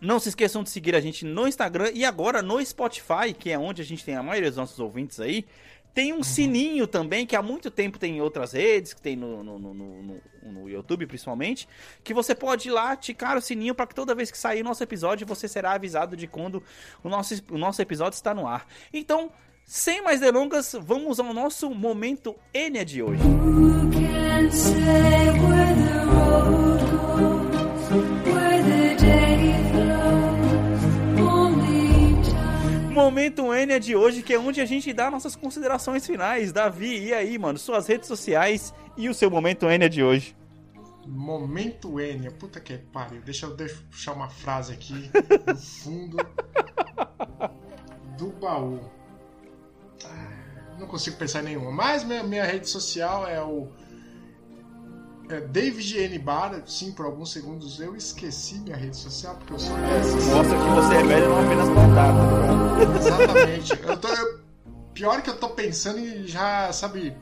[0.00, 3.58] Não se esqueçam de seguir a gente no Instagram e agora no Spotify, que é
[3.58, 5.44] onde a gente tem a maioria dos nossos ouvintes aí.
[5.94, 9.42] Tem um sininho também, que há muito tempo tem em outras redes, que tem no,
[9.42, 10.20] no, no, no- no-
[10.52, 11.68] no YouTube principalmente,
[12.04, 14.82] que você pode ir lá, ticar o sininho para que toda vez que sair nosso
[14.82, 16.62] episódio você será avisado de quando
[17.02, 18.66] o nosso, o nosso episódio está no ar.
[18.92, 19.32] Então,
[19.64, 23.20] sem mais delongas, vamos ao nosso momento Enya de hoje.
[23.22, 26.77] Who can say where the road
[32.98, 36.50] Momento Enya de hoje, que é onde a gente dá nossas considerações finais.
[36.50, 40.36] Davi, e aí, mano, suas redes sociais e o seu momento Enya de hoje.
[41.06, 43.22] Momento Enya, puta que pariu.
[43.22, 45.10] Deixa eu deixar uma frase aqui
[45.46, 46.16] no fundo
[48.18, 48.80] do baú.
[50.04, 51.70] Ah, Não consigo pensar em nenhuma.
[51.70, 53.68] Mas minha, minha rede social é o
[55.28, 56.18] é David N.
[56.18, 56.62] Bar.
[56.66, 60.24] Sim, por alguns segundos eu esqueci minha rede social porque eu sou dessas.
[60.26, 62.98] Mostra que você é velho não apenas ligado?
[62.98, 63.80] Exatamente.
[63.82, 64.40] Eu tô, eu-
[64.94, 67.14] pior que eu tô pensando em já, sabe,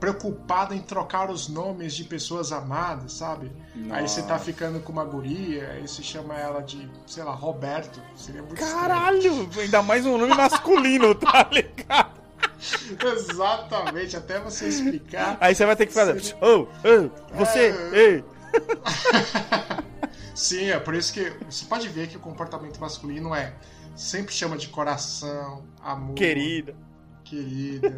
[0.00, 3.50] preocupado em trocar os nomes de pessoas amadas, sabe?
[3.90, 4.44] Aí você tá Nossa.
[4.44, 8.00] ficando com uma guria, aí você chama ela de, sei lá, Roberto.
[8.14, 12.07] Seria muito Caralho, ainda mais um nome masculino, tá ligado?
[13.16, 15.36] Exatamente, até você explicar.
[15.40, 16.20] Aí você vai ter que fazer.
[16.40, 17.98] Ô, ô, você, É.
[17.98, 18.24] ei.
[20.34, 23.52] Sim, é por isso que você pode ver que o comportamento masculino é
[23.96, 26.74] sempre chama de coração, amor, Querida.
[27.24, 27.88] querida,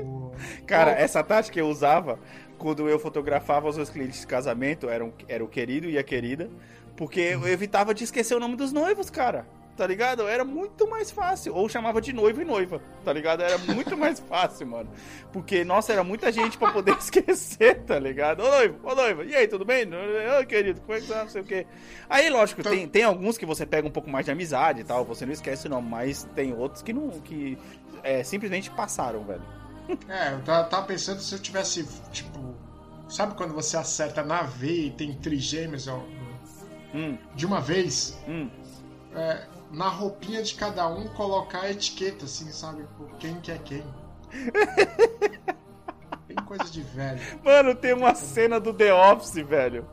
[0.00, 0.32] amor.
[0.66, 2.18] Cara, Pô, essa tática eu usava
[2.58, 6.02] quando eu fotografava os meus clientes de casamento, era, um- era o querido e a
[6.02, 6.48] querida,
[6.96, 9.46] porque eu evitava de esquecer o nome dos noivos, cara.
[9.76, 10.28] Tá ligado?
[10.28, 11.52] Era muito mais fácil.
[11.52, 13.42] Ou chamava de noivo e noiva, tá ligado?
[13.42, 14.88] Era muito mais fácil, mano.
[15.32, 18.40] Porque, nossa, era muita gente pra poder esquecer, tá ligado?
[18.44, 19.84] Ô noivo, ô noiva, e aí, tudo bem?
[20.40, 21.22] Ô querido, como é que tá?
[21.24, 21.66] Não sei o quê.
[22.08, 24.84] Aí, lógico, Então- tem, tem alguns que você pega um pouco mais de amizade e
[24.84, 27.10] tal, você não esquece o nome, mas tem outros que não.
[27.20, 27.58] que
[28.04, 29.42] é, simplesmente passaram, velho.
[30.08, 32.54] É, eu tava, pensando se eu tivesse, tipo.
[33.08, 36.00] Sabe quando você acerta na veia e tem trigêmeos ó,
[36.94, 38.16] Hum, de uma vez?
[38.28, 38.48] hum.
[39.14, 39.42] É,
[39.74, 42.84] na roupinha de cada um colocar a etiqueta, assim, sabe?
[42.96, 43.84] Por Quem que é quem.
[46.26, 47.20] Tem coisa de velho.
[47.44, 49.86] Mano, tem uma cena do The Office, velho.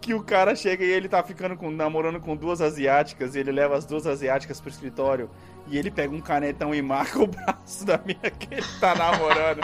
[0.00, 3.52] Que o cara chega e ele tá ficando com, namorando com duas asiáticas e ele
[3.52, 5.30] leva as duas asiáticas pro escritório
[5.68, 9.60] e ele pega um canetão e marca o braço da mina que ele tá namorando.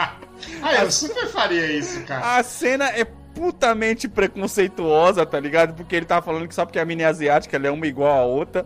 [0.61, 2.37] Ah, eu super faria isso, cara.
[2.37, 5.73] A cena é putamente preconceituosa, tá ligado?
[5.73, 8.17] Porque ele tava falando que só porque a mina é asiática, ela é uma igual
[8.17, 8.65] a outra.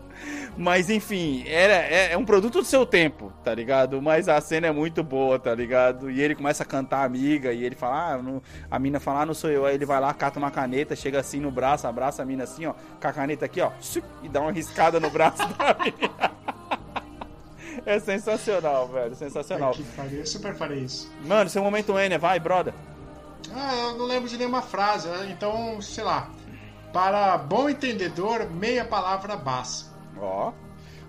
[0.57, 4.01] Mas enfim, era, é, é um produto do seu tempo, tá ligado?
[4.01, 6.09] Mas a cena é muito boa, tá ligado?
[6.11, 9.25] E ele começa a cantar amiga, e ele fala, ah, não- a mina fala, ah,
[9.25, 9.65] não sou eu.
[9.65, 12.65] Aí ele vai lá, cata uma caneta, chega assim no braço, abraça a mina assim,
[12.65, 13.71] ó, com a caneta aqui, ó,
[14.21, 16.31] e dá uma riscada no braço da mina.
[17.85, 19.71] É sensacional, velho, sensacional.
[19.71, 21.11] Que faria, eu super faria isso.
[21.25, 22.73] Mano, seu momento Enya, vai, brother.
[23.53, 25.29] Ah, eu não lembro de nenhuma frase, né?
[25.31, 26.29] então, sei lá.
[26.91, 29.91] Para bom entendedor, meia palavra basta.
[30.17, 30.53] Ó,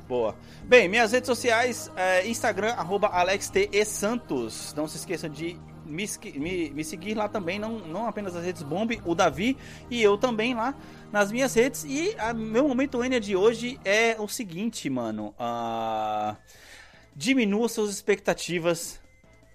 [0.08, 0.34] boa.
[0.64, 4.72] Bem, minhas redes sociais, é, Instagram, arroba AlexTESantos.
[4.74, 6.06] Não se esqueçam de me,
[6.36, 9.58] me- me seguir lá também, não, não apenas as redes Bomb, o Davi
[9.90, 10.74] e eu também lá
[11.12, 11.84] nas minhas redes.
[11.84, 15.34] E a, meu momento Enya de hoje é o seguinte, mano.
[15.38, 16.34] ah,
[17.14, 18.98] diminua suas expectativas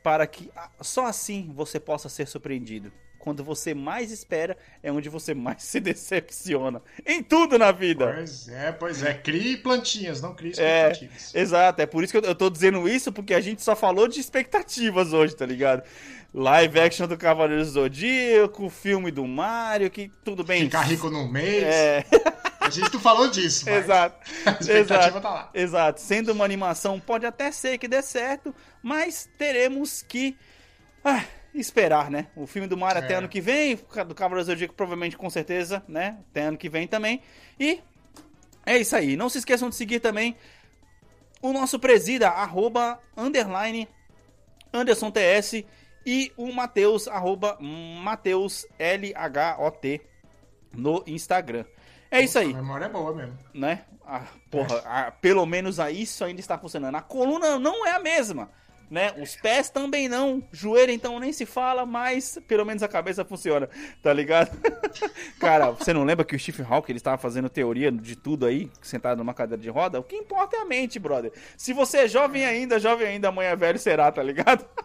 [0.03, 0.49] para que
[0.81, 2.91] só assim você possa ser surpreendido.
[3.17, 6.81] Quando você mais espera, é onde você mais se decepciona.
[7.05, 8.13] Em tudo na vida.
[8.15, 9.13] Pois é, pois é.
[9.13, 11.35] Crie plantinhas, não crie É, expectativas.
[11.35, 14.21] exato, é por isso que eu, tô dizendo isso, porque a gente só falou de
[14.21, 15.83] expectativas hoje, tá ligado?
[16.33, 20.61] Live action do Cavaleiro Zodíaco, filme do Mario, que tudo bem.
[20.63, 21.63] Ficar rico num mês.
[21.63, 22.05] É,
[22.69, 24.15] A gente não falou disso, mas exato.
[24.45, 25.21] a expectativa exato.
[25.21, 25.49] tá lá.
[25.53, 26.01] Exato.
[26.01, 30.37] Sendo uma animação, pode até ser que dê certo, mas teremos que
[31.03, 32.27] ah, esperar, né?
[32.35, 33.17] O filme do Mario até É.
[33.17, 33.75] ano que vem,
[34.07, 36.17] do Cavaleiro Zodíaco provavelmente com certeza, né?
[36.29, 37.21] Até ano que vem também.
[37.59, 37.81] E
[38.65, 39.15] é isso aí.
[39.15, 40.35] Não se esqueçam de seguir também
[41.41, 43.87] o nosso presida, arroba, underline,
[44.73, 45.63] Anderson TS
[46.05, 50.01] e o Matheus, arroba, Matheus LHOT
[50.73, 51.65] no Instagram.
[52.11, 53.37] É isso aí A memória é boa mesmo.
[53.53, 53.83] né?
[54.05, 56.95] Ah, porra, ah, pelo menos aí isso ainda está funcionando.
[56.95, 58.49] A coluna não é a mesma,
[58.89, 59.13] né?
[59.21, 63.69] Os pés também não, joelho então nem se fala, mas pelo menos a cabeça funciona,
[64.01, 64.49] tá ligado?
[65.39, 68.71] Cara, você não lembra que o Stephen Hawking ele estava fazendo teoria de tudo aí,
[68.81, 69.99] sentado numa cadeira de roda?
[69.99, 71.31] O que importa é a mente, brother.
[71.55, 74.65] Se você é jovem ainda, jovem ainda, amanhã velho será, tá ligado?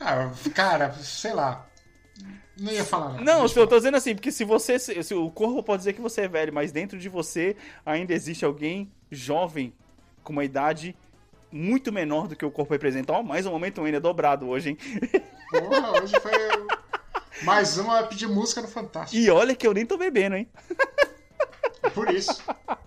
[0.00, 1.66] Ah, cara, sei lá.
[2.58, 3.24] Não ia falar nada.
[3.24, 4.78] Não, eu tô dizendo assim, porque se você.
[4.78, 7.56] Se, o corpo pode dizer que você é velho, mas dentro de você
[7.86, 9.72] ainda existe alguém jovem
[10.24, 10.96] com uma idade
[11.50, 13.12] muito menor do que o corpo representa.
[13.12, 14.78] Ó, mais um momento ainda dobrado hoje, hein?
[15.50, 16.32] Porra, hoje foi
[17.44, 19.22] mais uma pedir música no Fantástico.
[19.22, 20.48] E olha que eu nem tô bebendo, hein?
[21.94, 22.42] Por isso.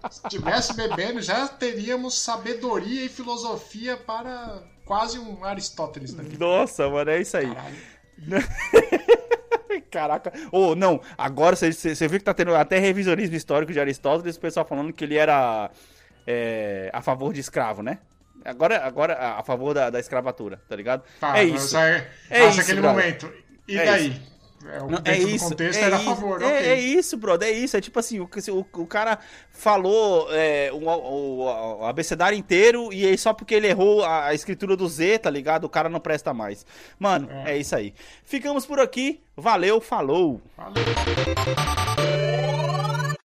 [0.10, 6.38] Se tivesse bebendo, já teríamos sabedoria e filosofia para quase um Aristóteles daqui.
[6.38, 7.48] Nossa, mano, é isso aí.
[9.92, 10.32] Caraca.
[10.52, 14.66] Ô, não, agora você- viu que tá tendo até revisionismo histórico de Aristóteles, o pessoal
[14.66, 15.70] falando que ele era
[16.26, 18.00] é, a favor de escravo, né?
[18.46, 21.04] Agora, agora a favor da, da escravatura, tá ligado?
[21.20, 21.78] Tá, é isso.
[21.78, 23.04] aí É passa isso, aquele brother.
[23.04, 23.34] momento.
[23.68, 24.22] E É daí?
[24.66, 26.68] É, o, Não, é isso, contexto é era a isso, favor, é, ok.
[26.68, 27.78] é isso, brother, é isso.
[27.78, 29.20] É tipo assim, o, o, o cara
[29.52, 34.34] falou é, o, o, o abecedário inteiro e aí só porque ele errou a, a
[34.34, 35.66] escritura do Z, tá ligado?
[35.66, 36.66] O cara não presta mais.
[37.00, 37.58] Mano, é, É.
[37.58, 37.94] isso aí.
[38.24, 39.22] Ficamos por aqui.
[39.36, 40.42] Valeu, falou.
[40.58, 40.84] Valeu.